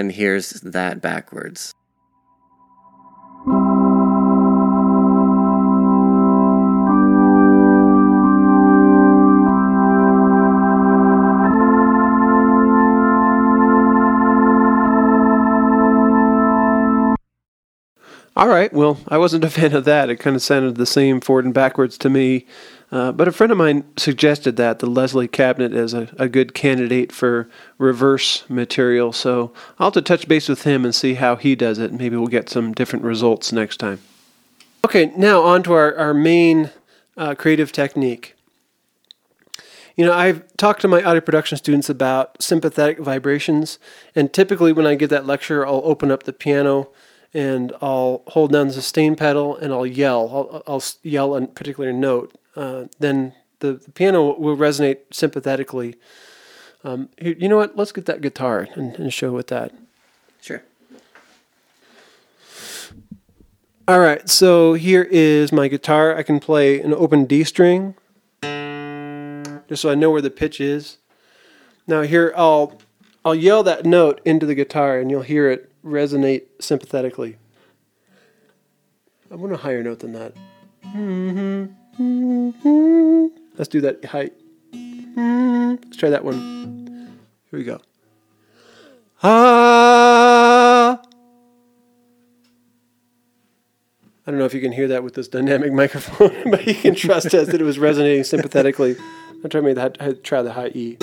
And 0.00 0.12
here's 0.12 0.52
that 0.62 1.02
backwards. 1.02 1.74
All 18.34 18.48
right, 18.48 18.72
well, 18.72 18.98
I 19.06 19.18
wasn't 19.18 19.44
a 19.44 19.50
fan 19.50 19.74
of 19.74 19.84
that. 19.84 20.08
It 20.08 20.16
kind 20.16 20.34
of 20.34 20.40
sounded 20.40 20.76
the 20.76 20.86
same 20.86 21.20
forward 21.20 21.44
and 21.44 21.52
backwards 21.52 21.98
to 21.98 22.08
me. 22.08 22.46
Uh, 22.92 23.12
but 23.12 23.28
a 23.28 23.32
friend 23.32 23.52
of 23.52 23.58
mine 23.58 23.84
suggested 23.96 24.56
that 24.56 24.80
the 24.80 24.86
Leslie 24.86 25.28
cabinet 25.28 25.72
is 25.72 25.94
a, 25.94 26.08
a 26.18 26.28
good 26.28 26.54
candidate 26.54 27.12
for 27.12 27.48
reverse 27.78 28.48
material. 28.48 29.12
So 29.12 29.52
I'll 29.78 29.86
have 29.86 29.94
to 29.94 30.02
touch 30.02 30.26
base 30.26 30.48
with 30.48 30.64
him 30.64 30.84
and 30.84 30.94
see 30.94 31.14
how 31.14 31.36
he 31.36 31.54
does 31.54 31.78
it. 31.78 31.92
Maybe 31.92 32.16
we'll 32.16 32.26
get 32.26 32.48
some 32.48 32.72
different 32.72 33.04
results 33.04 33.52
next 33.52 33.76
time. 33.76 34.00
Okay, 34.84 35.12
now 35.16 35.42
on 35.42 35.62
to 35.64 35.72
our, 35.72 35.94
our 35.96 36.14
main 36.14 36.70
uh, 37.16 37.34
creative 37.34 37.70
technique. 37.70 38.34
You 39.94 40.06
know, 40.06 40.12
I've 40.12 40.42
talked 40.56 40.80
to 40.80 40.88
my 40.88 41.02
audio 41.02 41.20
production 41.20 41.58
students 41.58 41.90
about 41.90 42.42
sympathetic 42.42 42.98
vibrations, 42.98 43.78
and 44.14 44.32
typically 44.32 44.72
when 44.72 44.86
I 44.86 44.94
give 44.94 45.10
that 45.10 45.26
lecture, 45.26 45.66
I'll 45.66 45.82
open 45.84 46.10
up 46.10 46.22
the 46.22 46.32
piano 46.32 46.88
and 47.34 47.72
I'll 47.82 48.22
hold 48.28 48.52
down 48.52 48.68
the 48.68 48.72
sustain 48.72 49.14
pedal 49.14 49.56
and 49.56 49.72
I'll 49.72 49.86
yell. 49.86 50.28
I'll, 50.32 50.62
I'll 50.66 50.82
yell 51.02 51.36
a 51.36 51.46
particular 51.46 51.92
note. 51.92 52.34
Uh, 52.56 52.84
then 52.98 53.34
the, 53.60 53.74
the, 53.74 53.90
piano 53.92 54.34
will 54.34 54.56
resonate 54.56 54.98
sympathetically. 55.12 55.96
Um, 56.82 57.10
you 57.20 57.48
know 57.48 57.56
what? 57.56 57.76
Let's 57.76 57.92
get 57.92 58.06
that 58.06 58.20
guitar 58.20 58.68
and, 58.74 58.96
and 58.96 59.12
show 59.12 59.32
with 59.32 59.48
that. 59.48 59.72
Sure. 60.40 60.62
All 63.86 64.00
right, 64.00 64.28
so 64.28 64.74
here 64.74 65.02
is 65.10 65.52
my 65.52 65.68
guitar. 65.68 66.16
I 66.16 66.22
can 66.22 66.38
play 66.38 66.80
an 66.80 66.94
open 66.94 67.24
D 67.24 67.42
string, 67.44 67.94
just 69.68 69.82
so 69.82 69.90
I 69.90 69.94
know 69.94 70.10
where 70.10 70.22
the 70.22 70.30
pitch 70.30 70.60
is. 70.60 70.98
Now 71.86 72.02
here 72.02 72.32
I'll 72.36 72.80
I'll 73.24 73.34
yell 73.34 73.62
that 73.64 73.84
note 73.84 74.20
into 74.24 74.46
the 74.46 74.54
guitar, 74.54 75.00
and 75.00 75.10
you'll 75.10 75.22
hear 75.22 75.50
it 75.50 75.72
resonate 75.84 76.44
sympathetically. 76.60 77.36
I 79.30 79.34
want 79.34 79.52
a 79.52 79.56
higher 79.56 79.82
note 79.82 79.98
than 79.98 80.12
that. 80.12 81.76
Let's 81.98 83.68
do 83.68 83.80
that 83.82 84.04
height. 84.04 84.32
Let's 84.72 85.96
try 85.96 86.10
that 86.10 86.24
one. 86.24 87.16
Here 87.50 87.58
we 87.58 87.64
go. 87.64 87.80
Ah. 89.22 91.00
I 94.26 94.30
don't 94.30 94.38
know 94.38 94.44
if 94.44 94.54
you 94.54 94.60
can 94.60 94.72
hear 94.72 94.88
that 94.88 95.02
with 95.02 95.14
this 95.14 95.28
dynamic 95.28 95.72
microphone, 95.74 96.50
but 96.50 96.66
you 96.66 96.74
can 96.74 96.94
trust 96.94 97.34
us 97.34 97.48
that 97.48 97.60
it 97.60 97.64
was 97.64 97.78
resonating 97.78 98.24
sympathetically. 98.24 98.96
I'm 99.42 99.50
trying 99.50 99.74
to 99.74 100.14
try 100.22 100.42
the 100.42 100.52
high 100.52 100.68
E. 100.68 100.96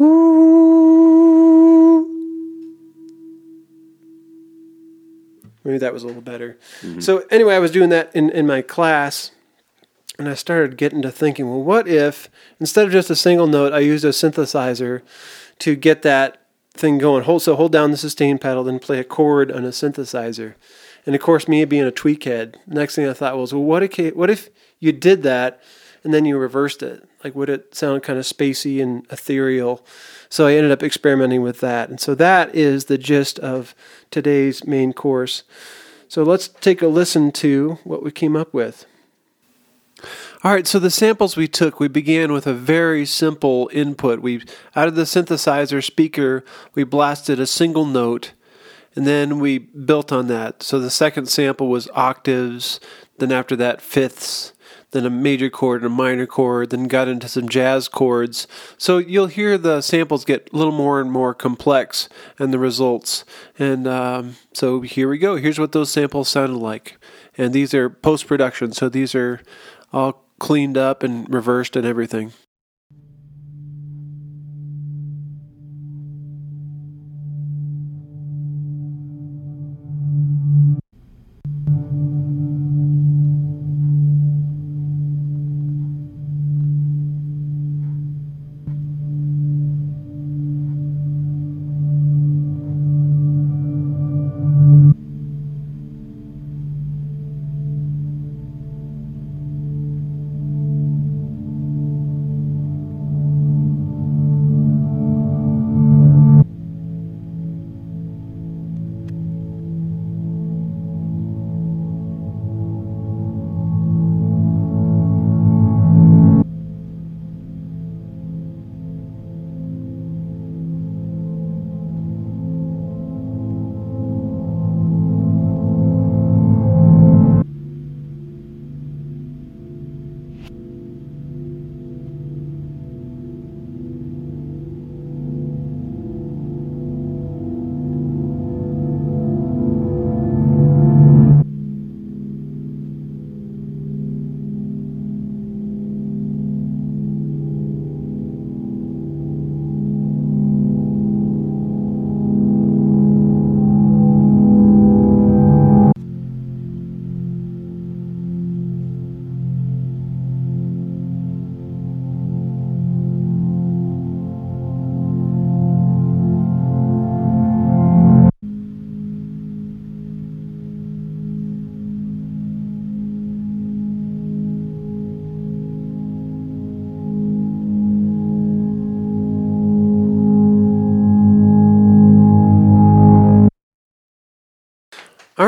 Ooh. 0.00 0.75
Maybe 5.66 5.78
that 5.78 5.92
was 5.92 6.04
a 6.04 6.06
little 6.06 6.22
better. 6.22 6.56
Mm-hmm. 6.80 7.00
So 7.00 7.26
anyway, 7.28 7.56
I 7.56 7.58
was 7.58 7.72
doing 7.72 7.88
that 7.90 8.14
in, 8.14 8.30
in 8.30 8.46
my 8.46 8.62
class, 8.62 9.32
and 10.16 10.28
I 10.28 10.34
started 10.34 10.76
getting 10.76 11.02
to 11.02 11.10
thinking, 11.10 11.50
well, 11.50 11.62
what 11.62 11.88
if 11.88 12.30
instead 12.60 12.86
of 12.86 12.92
just 12.92 13.10
a 13.10 13.16
single 13.16 13.48
note, 13.48 13.72
I 13.72 13.80
used 13.80 14.04
a 14.04 14.10
synthesizer 14.10 15.02
to 15.58 15.74
get 15.74 16.02
that 16.02 16.40
thing 16.72 16.98
going? 16.98 17.24
Hold 17.24 17.42
so 17.42 17.56
hold 17.56 17.72
down 17.72 17.90
the 17.90 17.96
sustain 17.96 18.38
pedal, 18.38 18.62
then 18.62 18.78
play 18.78 19.00
a 19.00 19.04
chord 19.04 19.50
on 19.50 19.64
a 19.64 19.70
synthesizer. 19.70 20.54
And 21.04 21.16
of 21.16 21.20
course, 21.20 21.48
me 21.48 21.64
being 21.64 21.84
a 21.84 21.90
tweak 21.90 22.22
head, 22.24 22.58
next 22.68 22.94
thing 22.94 23.08
I 23.08 23.12
thought 23.12 23.36
was, 23.36 23.52
well, 23.52 23.64
what 23.64 23.82
if 23.82 24.14
what 24.14 24.30
if 24.30 24.48
you 24.78 24.92
did 24.92 25.24
that 25.24 25.60
and 26.06 26.14
then 26.14 26.24
you 26.24 26.38
reversed 26.38 26.84
it? 26.84 27.02
Like, 27.24 27.34
would 27.34 27.50
it 27.50 27.74
sound 27.74 28.04
kind 28.04 28.16
of 28.16 28.24
spacey 28.24 28.80
and 28.80 29.04
ethereal? 29.10 29.84
So 30.28 30.46
I 30.46 30.54
ended 30.54 30.70
up 30.70 30.84
experimenting 30.84 31.42
with 31.42 31.58
that. 31.58 31.88
And 31.88 31.98
so 32.00 32.14
that 32.14 32.54
is 32.54 32.84
the 32.84 32.96
gist 32.96 33.40
of 33.40 33.74
today's 34.12 34.64
main 34.64 34.92
course. 34.92 35.42
So 36.06 36.22
let's 36.22 36.46
take 36.46 36.80
a 36.80 36.86
listen 36.86 37.32
to 37.32 37.78
what 37.82 38.04
we 38.04 38.12
came 38.12 38.36
up 38.36 38.54
with. 38.54 38.86
All 40.44 40.52
right, 40.52 40.64
so 40.64 40.78
the 40.78 40.90
samples 40.90 41.36
we 41.36 41.48
took, 41.48 41.80
we 41.80 41.88
began 41.88 42.32
with 42.32 42.46
a 42.46 42.54
very 42.54 43.04
simple 43.04 43.68
input. 43.72 44.20
We 44.20 44.44
out 44.76 44.86
of 44.86 44.94
the 44.94 45.02
synthesizer 45.02 45.82
speaker, 45.82 46.44
we 46.72 46.84
blasted 46.84 47.40
a 47.40 47.48
single 47.48 47.84
note, 47.84 48.30
and 48.94 49.08
then 49.08 49.40
we 49.40 49.58
built 49.58 50.12
on 50.12 50.28
that. 50.28 50.62
So 50.62 50.78
the 50.78 50.88
second 50.88 51.26
sample 51.26 51.68
was 51.68 51.88
octaves, 51.94 52.78
then 53.18 53.32
after 53.32 53.56
that 53.56 53.80
fifths, 53.80 54.52
then 54.92 55.04
a 55.04 55.10
major 55.10 55.50
chord 55.50 55.82
and 55.82 55.92
a 55.92 55.94
minor 55.94 56.26
chord, 56.26 56.70
then 56.70 56.88
got 56.88 57.08
into 57.08 57.28
some 57.28 57.48
jazz 57.48 57.88
chords. 57.88 58.46
So 58.78 58.98
you'll 58.98 59.26
hear 59.26 59.58
the 59.58 59.80
samples 59.80 60.24
get 60.24 60.48
a 60.52 60.56
little 60.56 60.72
more 60.72 61.00
and 61.00 61.10
more 61.10 61.34
complex 61.34 62.08
and 62.38 62.52
the 62.52 62.58
results. 62.58 63.24
And 63.58 63.86
um, 63.86 64.36
so 64.52 64.80
here 64.80 65.08
we 65.08 65.18
go. 65.18 65.36
Here's 65.36 65.58
what 65.58 65.72
those 65.72 65.90
samples 65.90 66.28
sounded 66.28 66.58
like. 66.58 66.98
And 67.36 67.52
these 67.52 67.74
are 67.74 67.90
post 67.90 68.26
production, 68.26 68.72
so 68.72 68.88
these 68.88 69.14
are 69.14 69.40
all 69.92 70.24
cleaned 70.38 70.78
up 70.78 71.02
and 71.02 71.32
reversed 71.32 71.76
and 71.76 71.86
everything. 71.86 72.32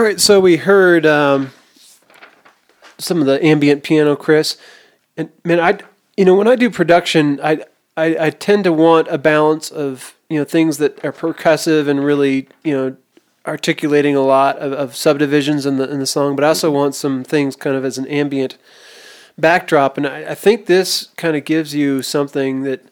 Right, 0.08 0.20
so 0.20 0.40
we 0.40 0.56
heard 0.56 1.04
um, 1.04 1.52
some 2.96 3.20
of 3.20 3.26
the 3.26 3.44
ambient 3.44 3.82
piano, 3.82 4.16
Chris, 4.16 4.56
and 5.16 5.30
man, 5.44 5.60
I 5.60 5.78
you 6.16 6.24
know 6.24 6.34
when 6.34 6.48
I 6.48 6.56
do 6.56 6.70
production, 6.70 7.38
I, 7.42 7.64
I 7.96 8.16
I 8.26 8.30
tend 8.30 8.64
to 8.64 8.72
want 8.72 9.08
a 9.08 9.18
balance 9.18 9.70
of 9.70 10.14
you 10.30 10.38
know 10.38 10.44
things 10.44 10.78
that 10.78 11.04
are 11.04 11.12
percussive 11.12 11.88
and 11.88 12.02
really 12.02 12.48
you 12.64 12.74
know 12.74 12.96
articulating 13.46 14.16
a 14.16 14.22
lot 14.22 14.56
of, 14.58 14.72
of 14.72 14.96
subdivisions 14.96 15.66
in 15.66 15.76
the 15.76 15.90
in 15.90 16.00
the 16.00 16.06
song, 16.06 16.34
but 16.36 16.44
I 16.44 16.48
also 16.48 16.70
want 16.70 16.94
some 16.94 17.22
things 17.22 17.54
kind 17.54 17.76
of 17.76 17.84
as 17.84 17.98
an 17.98 18.06
ambient 18.06 18.56
backdrop, 19.36 19.98
and 19.98 20.06
I, 20.06 20.30
I 20.30 20.34
think 20.34 20.66
this 20.66 21.08
kind 21.16 21.36
of 21.36 21.44
gives 21.44 21.74
you 21.74 22.00
something 22.02 22.62
that 22.62 22.82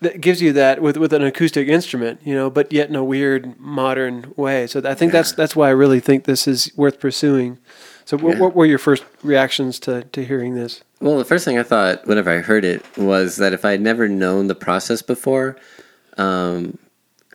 that 0.00 0.20
gives 0.20 0.40
you 0.40 0.52
that 0.54 0.80
with 0.80 0.96
with 0.96 1.12
an 1.12 1.22
acoustic 1.22 1.68
instrument, 1.68 2.20
you 2.24 2.34
know, 2.34 2.48
but 2.48 2.72
yet 2.72 2.88
in 2.88 2.96
a 2.96 3.04
weird 3.04 3.58
modern 3.60 4.32
way. 4.36 4.66
So 4.66 4.80
I 4.84 4.94
think 4.94 5.12
that's 5.12 5.32
that's 5.32 5.54
why 5.54 5.68
I 5.68 5.72
really 5.72 6.00
think 6.00 6.24
this 6.24 6.48
is 6.48 6.72
worth 6.76 6.98
pursuing. 7.00 7.58
So 8.06 8.16
what, 8.18 8.34
Yeah. 8.34 8.40
what 8.40 8.54
were 8.54 8.66
your 8.66 8.78
first 8.78 9.04
reactions 9.22 9.78
to 9.80 10.04
to 10.04 10.24
hearing 10.24 10.54
this? 10.54 10.82
Well, 11.00 11.18
the 11.18 11.24
first 11.24 11.44
thing 11.44 11.58
I 11.58 11.62
thought 11.62 12.06
whenever 12.06 12.30
I 12.30 12.38
heard 12.38 12.64
it 12.64 12.82
was 12.96 13.36
that 13.36 13.52
if 13.52 13.64
I 13.64 13.72
had 13.72 13.80
never 13.82 14.08
known 14.08 14.46
the 14.46 14.54
process 14.54 15.02
before, 15.02 15.56
um, 16.16 16.78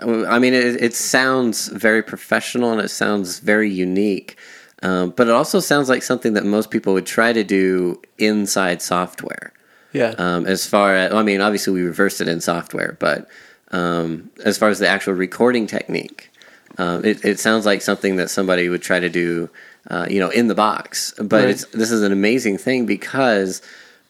I 0.02 0.40
mean, 0.40 0.54
it, 0.54 0.82
it 0.82 0.96
sounds 0.96 1.68
very 1.68 2.02
professional 2.02 2.72
and 2.72 2.82
it 2.82 2.90
sounds 2.90 3.40
very 3.40 3.70
unique, 3.70 4.38
um, 4.82 5.12
but 5.12 5.28
it 5.28 5.34
also 5.34 5.60
sounds 5.60 5.90
like 5.90 6.04
something 6.04 6.34
that 6.34 6.46
most 6.46 6.72
people 6.72 6.94
would 6.94 7.06
try 7.06 7.34
to 7.34 7.44
do 7.44 8.02
inside 8.18 8.82
software. 8.82 9.52
Yeah, 9.92 10.14
Um, 10.18 10.46
as 10.46 10.66
far 10.68 10.96
as, 10.96 11.14
I 11.14 11.24
mean, 11.24 11.42
obviously 11.42 11.74
we 11.74 11.82
reversed 11.84 12.22
it 12.22 12.28
in 12.28 12.42
software, 12.42 12.96
but 13.00 13.28
um, 13.72 14.30
as 14.46 14.58
far 14.58 14.70
as 14.70 14.80
the 14.80 14.88
actual 14.88 15.14
recording 15.14 15.66
technique, 15.68 16.32
um, 16.78 17.04
it, 17.04 17.24
it 17.26 17.40
sounds 17.40 17.66
like 17.66 17.82
something 17.82 18.16
that 18.18 18.30
somebody 18.30 18.70
would 18.70 18.82
try 18.82 19.00
to 19.00 19.10
do, 19.10 19.50
uh, 19.90 20.06
you 20.10 20.20
know, 20.20 20.30
in 20.30 20.48
the 20.48 20.56
box. 20.56 21.14
But 21.18 21.44
Right. 21.46 21.50
it's 21.50 21.66
this 21.66 21.92
is 21.92 22.04
an 22.04 22.12
amazing 22.12 22.58
thing 22.58 22.86
because 22.86 23.62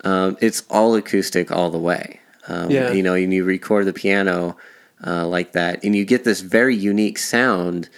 um, 0.03 0.37
it's 0.41 0.63
all 0.69 0.95
acoustic 0.95 1.51
all 1.51 1.69
the 1.71 1.79
way. 1.79 2.19
Um, 2.47 2.71
Yeah. 2.71 2.91
You 2.91 3.03
know, 3.03 3.13
and 3.13 3.33
you 3.33 3.43
record 3.43 3.85
the 3.85 3.93
piano 3.93 4.57
uh, 5.05 5.25
like 5.27 5.53
that, 5.53 5.83
and 5.83 5.95
you 5.95 6.03
get 6.05 6.23
this 6.25 6.41
very 6.41 6.75
unique 6.75 7.17
sound. 7.17 7.89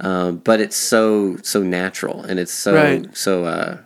Um, 0.00 0.36
but 0.38 0.60
it's 0.60 0.76
so 0.76 1.38
so 1.42 1.62
natural, 1.62 2.22
and 2.22 2.38
it's 2.38 2.52
so 2.52 2.74
Right. 2.74 3.16
so 3.16 3.44
uh, 3.44 3.78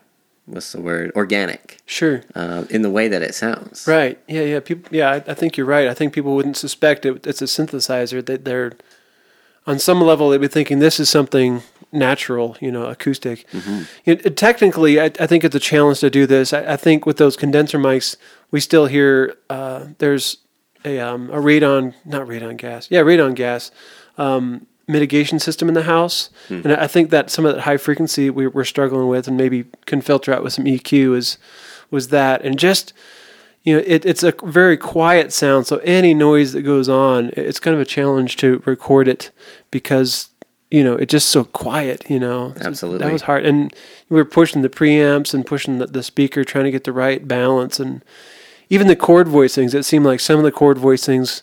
what's 0.47 0.73
the 0.73 0.81
word 0.81 1.13
organic 1.15 1.79
sure. 1.87 2.23
uh, 2.35 2.65
in 2.71 2.83
the 2.83 2.91
way 2.91 3.09
that 3.09 3.23
it 3.23 3.35
sounds. 3.35 3.87
Right. 3.87 4.19
Yeah. 4.27 4.43
Yeah. 4.43 4.61
People. 4.61 4.95
Yeah. 4.95 5.11
I, 5.11 5.17
I 5.17 5.35
think 5.35 5.57
you're 5.57 5.67
right. 5.67 5.89
I 5.89 5.95
think 5.95 6.13
people 6.13 6.35
wouldn't 6.35 6.57
suspect 6.57 7.07
it, 7.07 7.27
it's 7.27 7.43
a 7.43 7.47
synthesizer. 7.47 8.25
That 8.25 8.45
they're 8.45 8.73
on 9.67 9.79
some 9.79 10.01
level 10.01 10.31
they'd 10.31 10.41
be 10.41 10.49
thinking 10.49 10.79
this 10.79 10.99
is 10.99 11.09
something 11.09 11.63
natural. 11.93 12.57
You 12.61 12.73
know, 12.73 12.87
acoustic. 12.87 13.47
You 14.05 14.17
know, 14.17 14.31
technically, 14.31 15.01
I, 15.01 15.07
I 15.21 15.27
think 15.27 15.45
it's 15.45 15.55
a 15.55 15.61
challenge 15.61 16.01
to 16.01 16.11
do 16.11 16.27
this. 16.27 16.53
I, 16.53 16.73
I 16.73 16.77
think 16.77 17.07
with 17.07 17.19
those 17.19 17.37
condenser 17.37 17.79
mics, 17.79 18.17
we 18.51 18.61
still 18.61 18.87
hear 18.87 19.37
uh, 19.49 19.87
there's 19.99 20.39
a 20.85 20.99
um, 20.99 21.31
a 21.31 21.37
radon, 21.37 21.95
not 22.05 22.27
radon 22.27 22.57
gas. 22.57 22.89
Yeah, 22.91 23.01
radon 23.01 23.35
gas. 23.35 23.71
Um, 24.19 24.67
mitigation 24.93 25.39
system 25.39 25.69
in 25.69 25.75
the 25.75 25.85
house 25.85 26.31
hmm. 26.49 26.61
and 26.65 26.73
i 26.75 26.87
think 26.87 27.11
that 27.11 27.31
some 27.31 27.45
of 27.47 27.55
that 27.55 27.63
high 27.63 27.77
frequency 27.77 28.31
we, 28.31 28.47
we're 28.47 28.65
struggling 28.65 29.09
with 29.09 29.27
and 29.27 29.37
maybe 29.37 29.65
can 29.87 30.01
filter 30.01 30.33
out 30.33 30.43
with 30.43 30.53
some 30.53 30.65
eq 30.65 31.17
is 31.17 31.39
was 31.91 32.09
that 32.09 32.43
and 32.43 32.59
just 32.59 32.93
you 33.65 33.77
know, 33.77 33.85
it, 33.87 34.05
it's 34.05 34.23
a 34.23 34.35
very 34.43 34.77
quiet 34.77 35.33
sound. 35.33 35.67
So 35.67 35.77
any 35.79 36.15
noise 36.15 36.53
that 36.53 36.63
goes 36.63 36.89
on, 36.89 37.31
it's 37.37 37.61
kind 37.61 37.75
of 37.75 37.81
a 37.81 37.85
challenge 37.85 38.37
to 38.39 38.63
record 38.67 39.07
it 39.07 39.31
because 39.71 40.31
you 40.71 40.83
know 40.83 40.95
it's 40.95 41.13
just 41.13 41.29
so 41.29 41.45
quiet. 41.45 42.09
You 42.11 42.19
know, 42.19 42.55
So 42.57 42.67
Absolutely. 42.67 43.07
that 43.07 43.13
was 43.13 43.23
hard. 43.23 43.47
And 43.47 43.73
we 44.09 44.17
were 44.17 44.25
pushing 44.25 44.63
the 44.63 44.69
preamps 44.69 45.33
and 45.33 45.47
pushing 45.47 45.79
the, 45.79 45.87
the 45.87 46.03
speaker, 46.03 46.45
trying 46.45 46.65
to 46.65 46.71
get 46.73 46.85
the 46.85 46.93
right 46.93 47.27
balance, 47.27 47.79
and 47.79 48.05
even 48.69 48.89
the 48.89 48.97
chord 48.97 49.29
voicings. 49.29 49.75
It 49.75 49.85
seemed 49.85 50.07
like 50.07 50.21
some 50.21 50.39
of 50.39 50.45
the 50.45 50.53
chord 50.53 50.79
voicings 50.79 51.43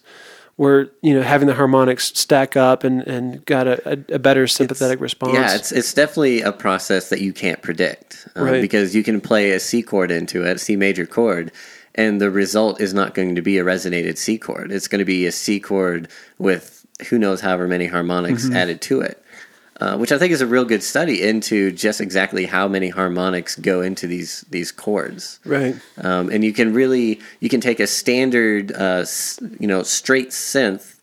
were 0.60 0.92
you 1.02 1.14
know 1.16 1.22
having 1.24 1.48
the 1.48 1.54
harmonics 1.56 2.12
stack 2.20 2.56
up 2.58 2.84
and 2.84 3.02
and 3.08 3.44
got 3.46 3.66
a, 3.66 3.94
a, 3.94 4.16
a 4.16 4.20
better 4.20 4.46
sympathetic 4.46 5.00
response. 5.00 5.34
Yeah, 5.34 5.56
it's 5.56 5.72
it's 5.72 5.94
definitely 5.94 6.42
a 6.42 6.52
process 6.52 7.10
that 7.10 7.22
you 7.22 7.32
can't 7.34 7.62
predict 7.62 8.28
uh, 8.36 8.44
Right. 8.44 8.62
because 8.62 8.94
you 8.94 9.02
can 9.04 9.22
play 9.22 9.52
a 9.52 9.60
C 9.60 9.82
chord 9.82 10.12
into 10.12 10.44
it, 10.46 10.58
a 10.58 10.60
C 10.60 10.76
major 10.76 11.06
chord, 11.08 11.52
and 11.96 12.20
the 12.20 12.30
result 12.30 12.82
is 12.82 12.94
not 12.94 13.14
going 13.16 13.36
to 13.36 13.42
be 13.42 13.58
a 13.58 13.64
resonated 13.64 14.18
C 14.18 14.38
chord. 14.38 14.72
It's 14.72 14.88
going 14.90 15.00
to 15.00 15.06
be 15.06 15.26
a 15.26 15.32
C 15.32 15.60
chord 15.62 16.10
with 16.38 16.86
who 17.10 17.18
knows 17.18 17.40
however 17.42 17.66
many 17.68 17.88
harmonics 17.88 18.44
Mm-hmm. 18.46 18.56
added 18.58 18.82
to 18.82 19.00
it. 19.02 19.24
Uh, 19.80 19.98
which 19.98 20.12
I 20.12 20.18
think 20.18 20.34
is 20.34 20.42
a 20.42 20.48
real 20.48 20.66
good 20.66 20.84
study 20.84 21.22
into 21.22 21.72
just 21.72 22.02
exactly 22.02 22.46
how 22.46 22.68
many 22.68 22.90
harmonics 22.90 23.56
go 23.56 23.82
into 23.82 24.08
these 24.08 24.46
these 24.50 24.72
chords. 24.72 25.40
Right. 25.46 25.76
Um, 25.98 26.30
and 26.30 26.44
you 26.44 26.54
can 26.54 26.74
really 26.74 27.20
you 27.40 27.50
can 27.50 27.62
take 27.62 27.80
a 27.80 27.88
standard 27.88 28.72
uh, 28.74 29.06
you 29.60 29.68
know 29.68 29.84
straight 29.84 30.30
synth 30.30 30.96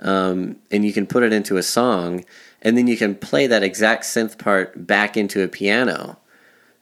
um, 0.00 0.56
and 0.70 0.84
you 0.84 0.92
can 0.92 1.06
put 1.06 1.22
it 1.22 1.32
into 1.32 1.56
a 1.56 1.62
song 1.62 2.24
and 2.62 2.76
then 2.76 2.86
you 2.86 2.96
can 2.96 3.14
play 3.14 3.46
that 3.46 3.62
exact 3.62 4.04
synth 4.04 4.38
part 4.38 4.86
back 4.86 5.16
into 5.16 5.42
a 5.42 5.48
piano 5.48 6.16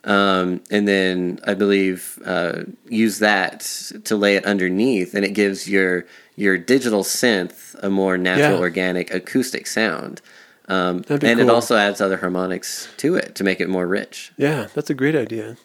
um, 0.04 0.60
and 0.70 0.86
then 0.86 1.40
I 1.44 1.54
believe 1.54 2.18
uh, 2.24 2.62
use 2.88 3.18
that 3.18 3.60
to 4.04 4.16
lay 4.16 4.36
it 4.36 4.46
underneath, 4.46 5.12
and 5.14 5.24
it 5.24 5.34
gives 5.34 5.68
your 5.68 6.06
your 6.36 6.56
digital 6.56 7.02
synth 7.02 7.74
a 7.82 7.90
more 7.90 8.16
natural, 8.16 8.52
Yeah. 8.52 8.58
organic, 8.60 9.12
acoustic 9.12 9.66
sound. 9.66 10.22
Um, 10.68 11.02
and 11.08 11.24
it 11.24 11.48
also 11.48 11.76
adds 11.76 12.00
other 12.00 12.18
harmonics 12.18 12.88
to 12.98 13.14
it 13.14 13.34
to 13.36 13.44
make 13.44 13.60
it 13.60 13.68
more 13.68 13.86
rich. 13.86 14.32
Yeah, 14.36 14.68
that's 14.74 14.90
a 14.90 14.94
great 14.94 15.16
idea. 15.16 15.56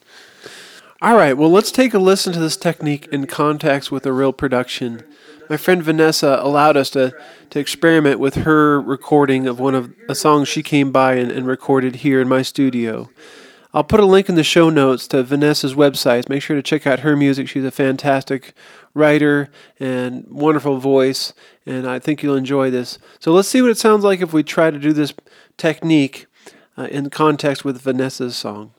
All 1.02 1.16
right, 1.18 1.34
well, 1.34 1.52
let's 1.52 1.72
take 1.72 1.94
a 1.94 2.00
listen 2.00 2.32
to 2.32 2.39
this 2.39 2.56
technique 2.56 3.08
in 3.12 3.28
context 3.28 3.92
with 3.92 4.06
a 4.06 4.13
real 4.13 4.32
production. 4.32 5.04
My 5.50 5.58
friend 5.58 5.84
Vanessa 5.84 6.39
allowed 6.42 6.78
us 6.78 6.89
to, 6.92 7.13
to 7.50 7.60
experiment 7.60 8.20
with 8.20 8.36
her 8.36 8.80
recording 8.80 9.46
of 9.46 9.60
one 9.60 9.76
of 9.76 9.94
a 10.08 10.16
song 10.16 10.46
she 10.46 10.63
came 10.63 10.94
by 10.94 11.16
and, 11.16 11.30
and 11.30 11.46
recorded 11.46 11.98
here 11.98 12.22
in 12.22 12.30
my 12.30 12.42
studio. 12.42 13.10
I'll 13.74 13.84
put 13.84 14.00
a 14.00 14.06
link 14.06 14.30
in 14.30 14.36
the 14.36 14.44
show 14.44 14.70
notes 14.70 15.08
to 15.08 15.24
Vanessa's 15.24 15.74
website. 15.74 16.30
Make 16.30 16.44
sure 16.44 16.56
to 16.56 16.62
check 16.62 16.86
out 16.86 17.00
her 17.00 17.16
music. 17.16 17.48
She's 17.48 17.66
a 17.66 17.72
fantastic 17.72 18.54
writer 18.94 19.50
and 19.80 20.28
wonderful 20.30 20.78
voice, 20.78 21.34
and 21.66 21.88
I 21.88 21.98
think 21.98 22.22
you'll 22.22 22.36
enjoy 22.36 22.70
this. 22.70 23.00
So 23.20 23.34
let's 23.34 23.48
see 23.48 23.64
what 23.64 23.72
it 23.72 23.80
sounds 23.80 24.04
like 24.04 24.22
if 24.22 24.32
we 24.32 24.44
try 24.44 24.70
to 24.70 24.78
do 24.78 24.94
this 24.94 25.14
technique 25.58 26.28
uh, 26.78 26.84
in 26.84 27.10
context 27.10 27.66
with 27.66 27.82
Vanessa's 27.82 28.36
song. 28.36 28.74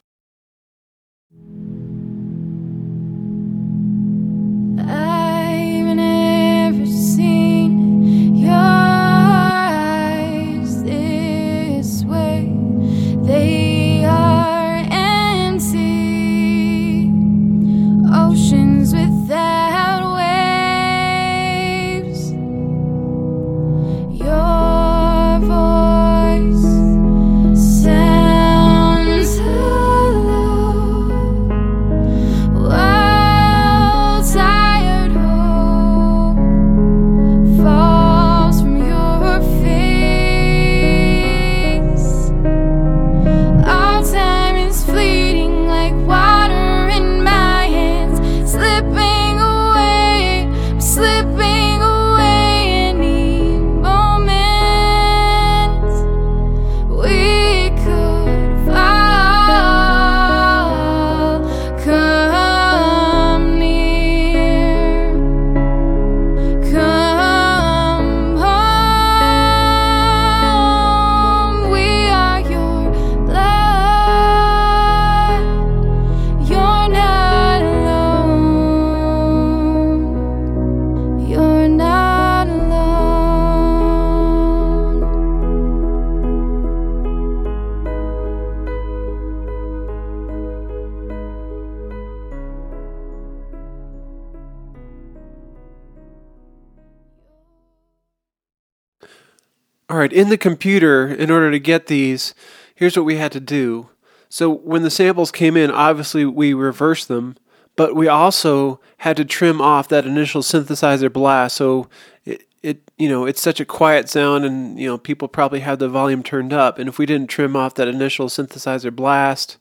In 100.15 100.29
the 100.29 100.39
computer, 100.39 101.09
in 101.09 101.31
order 101.31 101.51
to 101.51 101.59
get 101.59 101.89
these, 101.89 102.35
here's 102.75 102.97
what 102.97 103.05
we 103.05 103.17
had 103.17 103.33
to 103.33 103.41
do. 103.41 103.91
So 104.29 104.51
when 104.51 104.83
the 104.83 104.91
samples 104.91 105.31
came 105.31 105.57
in, 105.57 105.71
obviously 105.71 106.25
we 106.25 106.55
reversed 106.55 107.09
them, 107.09 107.37
but 107.77 107.95
we 107.97 108.09
also 108.09 108.81
had 108.99 109.17
to 109.17 109.25
trim 109.25 109.61
off 109.61 109.89
that 109.89 110.07
initial 110.07 110.43
synthesizer 110.43 111.13
blast. 111.13 111.57
So 111.57 111.89
it, 112.25 112.47
it 112.63 112.91
you 112.97 113.09
know, 113.09 113.27
it's 113.27 113.43
such 113.43 113.61
a 113.61 113.65
quiet 113.65 114.09
sound, 114.09 114.45
and 114.45 114.79
you 114.79 114.87
know, 114.87 114.99
people 114.99 115.29
probably 115.29 115.61
have 115.61 115.81
the 115.81 115.89
volume 115.89 116.23
turned 116.23 116.53
up. 116.53 116.79
And 116.79 116.89
if 116.89 116.99
we 116.99 117.07
didn't 117.07 117.29
trim 117.29 117.57
off 117.57 117.75
that 117.75 117.89
initial 117.89 118.29
synthesizer 118.29 118.95
blast, 118.95 119.57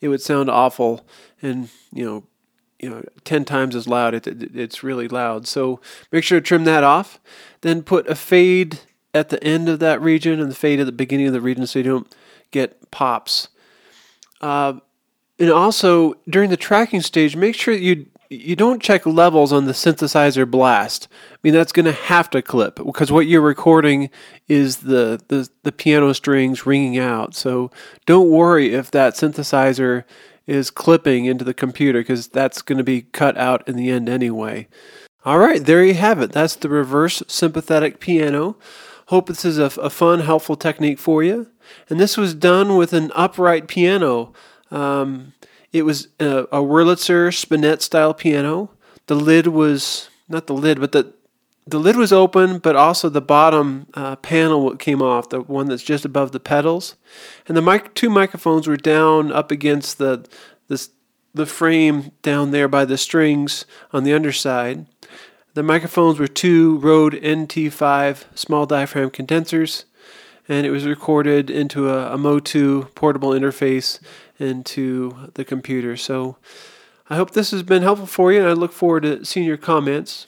it 0.00 0.08
would 0.08 0.22
sound 0.22 0.48
awful, 0.48 1.06
and 1.42 1.68
you 1.92 2.04
know, 2.04 2.24
you 2.78 2.88
know, 2.88 3.02
10 3.24 3.44
times 3.44 3.74
as 3.74 3.88
loud. 3.88 4.14
It, 4.14 4.26
it, 4.26 4.56
it's 4.56 4.82
really 4.82 5.08
loud. 5.08 5.46
So 5.46 5.80
make 6.12 6.24
sure 6.24 6.40
to 6.40 6.44
trim 6.44 6.64
that 6.64 6.84
off. 6.84 7.20
Then 7.62 7.82
put 7.82 8.06
a 8.08 8.14
fade 8.14 8.80
at 9.18 9.28
the 9.28 9.42
end 9.42 9.68
of 9.68 9.80
that 9.80 10.00
region 10.00 10.40
and 10.40 10.50
the 10.50 10.54
fade 10.54 10.80
at 10.80 10.86
the 10.86 10.92
beginning 10.92 11.26
of 11.26 11.32
the 11.32 11.40
region 11.40 11.66
so 11.66 11.78
you 11.78 11.84
don't 11.84 12.14
get 12.50 12.90
pops. 12.90 13.48
Uh, 14.40 14.74
and 15.38 15.50
also 15.50 16.14
during 16.28 16.50
the 16.50 16.56
tracking 16.56 17.00
stage, 17.00 17.36
make 17.36 17.54
sure 17.54 17.74
you 17.74 18.06
you 18.30 18.54
don't 18.54 18.82
check 18.82 19.06
levels 19.06 19.54
on 19.54 19.64
the 19.64 19.72
synthesizer 19.72 20.48
blast. 20.48 21.08
I 21.32 21.36
mean 21.42 21.54
that's 21.54 21.72
going 21.72 21.86
to 21.86 21.92
have 21.92 22.28
to 22.30 22.42
clip 22.42 22.76
because 22.76 23.10
what 23.10 23.26
you're 23.26 23.40
recording 23.40 24.10
is 24.48 24.78
the, 24.78 25.20
the 25.28 25.48
the 25.62 25.72
piano 25.72 26.12
strings 26.12 26.66
ringing 26.66 26.98
out. 26.98 27.34
So 27.34 27.70
don't 28.04 28.28
worry 28.28 28.74
if 28.74 28.90
that 28.90 29.14
synthesizer 29.14 30.04
is 30.46 30.70
clipping 30.70 31.24
into 31.24 31.44
the 31.44 31.54
computer 31.54 32.00
because 32.00 32.28
that's 32.28 32.62
going 32.62 32.78
to 32.78 32.84
be 32.84 33.02
cut 33.02 33.36
out 33.38 33.66
in 33.66 33.76
the 33.76 33.90
end 33.90 34.08
anyway. 34.08 34.68
All 35.24 35.38
right, 35.38 35.64
there 35.64 35.84
you 35.84 35.94
have 35.94 36.20
it. 36.20 36.32
That's 36.32 36.56
the 36.56 36.68
reverse 36.68 37.22
sympathetic 37.28 38.00
piano. 38.00 38.56
Hope 39.08 39.26
this 39.26 39.44
is 39.44 39.58
a, 39.58 39.70
a 39.80 39.88
fun, 39.88 40.20
helpful 40.20 40.54
technique 40.54 40.98
for 40.98 41.22
you. 41.22 41.48
And 41.88 41.98
this 41.98 42.18
was 42.18 42.34
done 42.34 42.76
with 42.76 42.92
an 42.92 43.10
upright 43.14 43.66
piano. 43.66 44.34
Um, 44.70 45.32
it 45.72 45.86
was 45.86 46.08
a, 46.20 46.40
a 46.52 46.60
Wurlitzer 46.60 47.34
Spinet 47.34 47.80
style 47.80 48.12
piano. 48.12 48.70
The 49.06 49.14
lid 49.14 49.46
was 49.46 50.10
not 50.28 50.46
the 50.46 50.54
lid, 50.54 50.78
but 50.78 50.92
the 50.92 51.14
the 51.66 51.78
lid 51.78 51.96
was 51.96 52.12
open, 52.12 52.58
but 52.58 52.76
also 52.76 53.08
the 53.08 53.20
bottom 53.20 53.86
uh, 53.92 54.16
panel 54.16 54.74
came 54.76 55.02
off, 55.02 55.28
the 55.28 55.40
one 55.40 55.68
that's 55.68 55.82
just 55.82 56.06
above 56.06 56.32
the 56.32 56.40
pedals, 56.40 56.96
and 57.46 57.56
the 57.56 57.62
mic- 57.62 57.92
two 57.94 58.08
microphones 58.08 58.66
were 58.66 58.78
down 58.78 59.30
up 59.32 59.50
against 59.50 59.98
the 59.98 60.26
this 60.68 60.90
the 61.34 61.46
frame 61.46 62.12
down 62.22 62.50
there 62.50 62.68
by 62.68 62.84
the 62.84 62.98
strings 62.98 63.66
on 63.92 64.04
the 64.04 64.14
underside. 64.14 64.86
The 65.58 65.64
microphones 65.64 66.20
were 66.20 66.28
two 66.28 66.78
Rode 66.78 67.14
NT5 67.14 68.38
small 68.38 68.64
diaphragm 68.64 69.10
condensers, 69.10 69.86
and 70.48 70.64
it 70.64 70.70
was 70.70 70.86
recorded 70.86 71.50
into 71.50 71.90
a, 71.90 72.14
a 72.14 72.16
MOTU 72.16 72.94
portable 72.94 73.30
interface 73.30 73.98
into 74.38 75.32
the 75.34 75.44
computer. 75.44 75.96
So 75.96 76.36
I 77.10 77.16
hope 77.16 77.32
this 77.32 77.50
has 77.50 77.64
been 77.64 77.82
helpful 77.82 78.06
for 78.06 78.32
you, 78.32 78.38
and 78.38 78.48
I 78.48 78.52
look 78.52 78.70
forward 78.70 79.02
to 79.02 79.24
seeing 79.24 79.46
your 79.46 79.56
comments. 79.56 80.27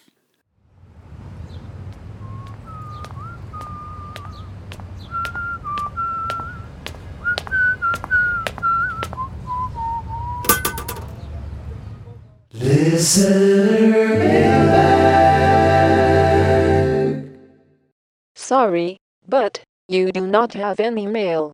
Sorry, 18.37 18.99
but 19.27 19.63
you 19.89 20.13
do 20.13 20.27
not 20.27 20.53
have 20.53 20.79
any 20.79 21.07
mail. 21.07 21.53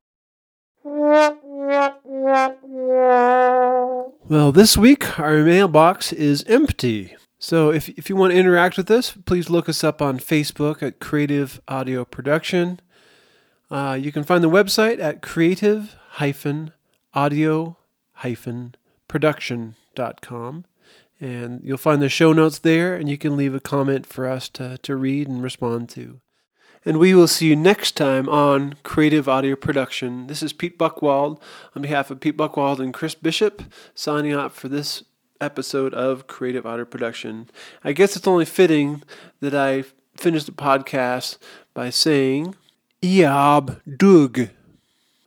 Well, 4.29 4.51
this 4.51 4.77
week 4.77 5.21
our 5.21 5.45
mailbox 5.45 6.13
is 6.13 6.43
empty. 6.49 7.15
So 7.39 7.71
if, 7.71 7.89
if 7.91 8.11
you 8.11 8.17
want 8.17 8.33
to 8.33 8.39
interact 8.39 8.77
with 8.77 8.91
us, 8.91 9.13
please 9.27 9.49
look 9.49 9.69
us 9.69 9.85
up 9.85 10.03
on 10.03 10.19
Facebook 10.19 10.83
at 10.83 10.99
Creative 10.99 11.61
Audio 11.69 12.05
Production. 12.05 12.81
Uh, 13.71 13.97
you 14.01 14.11
can 14.11 14.25
find 14.25 14.43
the 14.43 14.51
website 14.51 14.99
at 14.99 15.23
creative 15.23 15.95
audio 17.15 17.77
production.com. 19.07 20.65
And 21.21 21.61
you'll 21.65 21.79
find 21.79 22.03
the 22.03 22.09
show 22.09 22.33
notes 22.33 22.59
there, 22.59 22.95
and 22.95 23.09
you 23.09 23.17
can 23.17 23.37
leave 23.37 23.55
a 23.55 23.61
comment 23.61 24.07
for 24.07 24.29
us 24.29 24.49
to, 24.51 24.79
to 24.79 24.97
read 24.97 25.29
and 25.29 25.43
respond 25.43 25.89
to. 25.91 26.21
And 26.85 26.99
we 26.99 27.15
will 27.15 27.27
see 27.27 27.49
you 27.49 27.57
next 27.57 27.97
time 27.97 28.29
on 28.29 28.77
Creative 28.85 29.29
Audio 29.29 29.57
Production. 29.57 30.29
This 30.29 30.43
is 30.43 30.53
Pete 30.53 30.79
Buckwald 30.79 31.41
on 31.75 31.83
behalf 31.83 32.11
of 32.11 32.21
Pete 32.21 32.37
Buckwald 32.37 32.79
and 32.79 32.95
Chris 32.95 33.15
Bishop 33.15 33.63
signing 33.95 34.33
out 34.33 34.53
for 34.53 34.69
this 34.69 35.03
episode 35.41 35.93
of 35.95 36.27
Creative 36.27 36.65
Audio 36.65 36.85
Production. 36.85 37.51
I 37.83 37.93
guess 37.93 38.15
it's 38.15 38.29
only 38.29 38.45
fitting 38.45 39.03
that 39.41 39.55
I 39.55 39.85
finish 40.17 40.45
the 40.45 40.53
podcast 40.53 41.39
by 41.75 41.91
saying 41.91 42.55
Eob 43.03 43.81
Dug, 43.97 44.51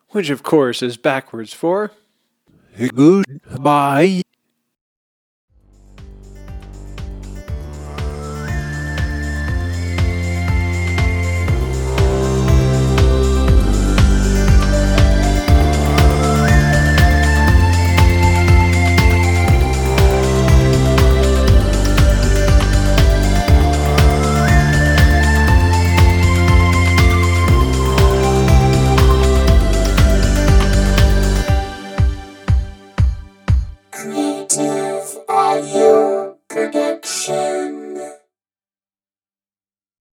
which 0.10 0.30
of 0.30 0.44
course 0.44 0.82
is 0.82 0.98
backwards 0.98 1.54
for 1.54 1.92
Goodbye. 2.78 4.22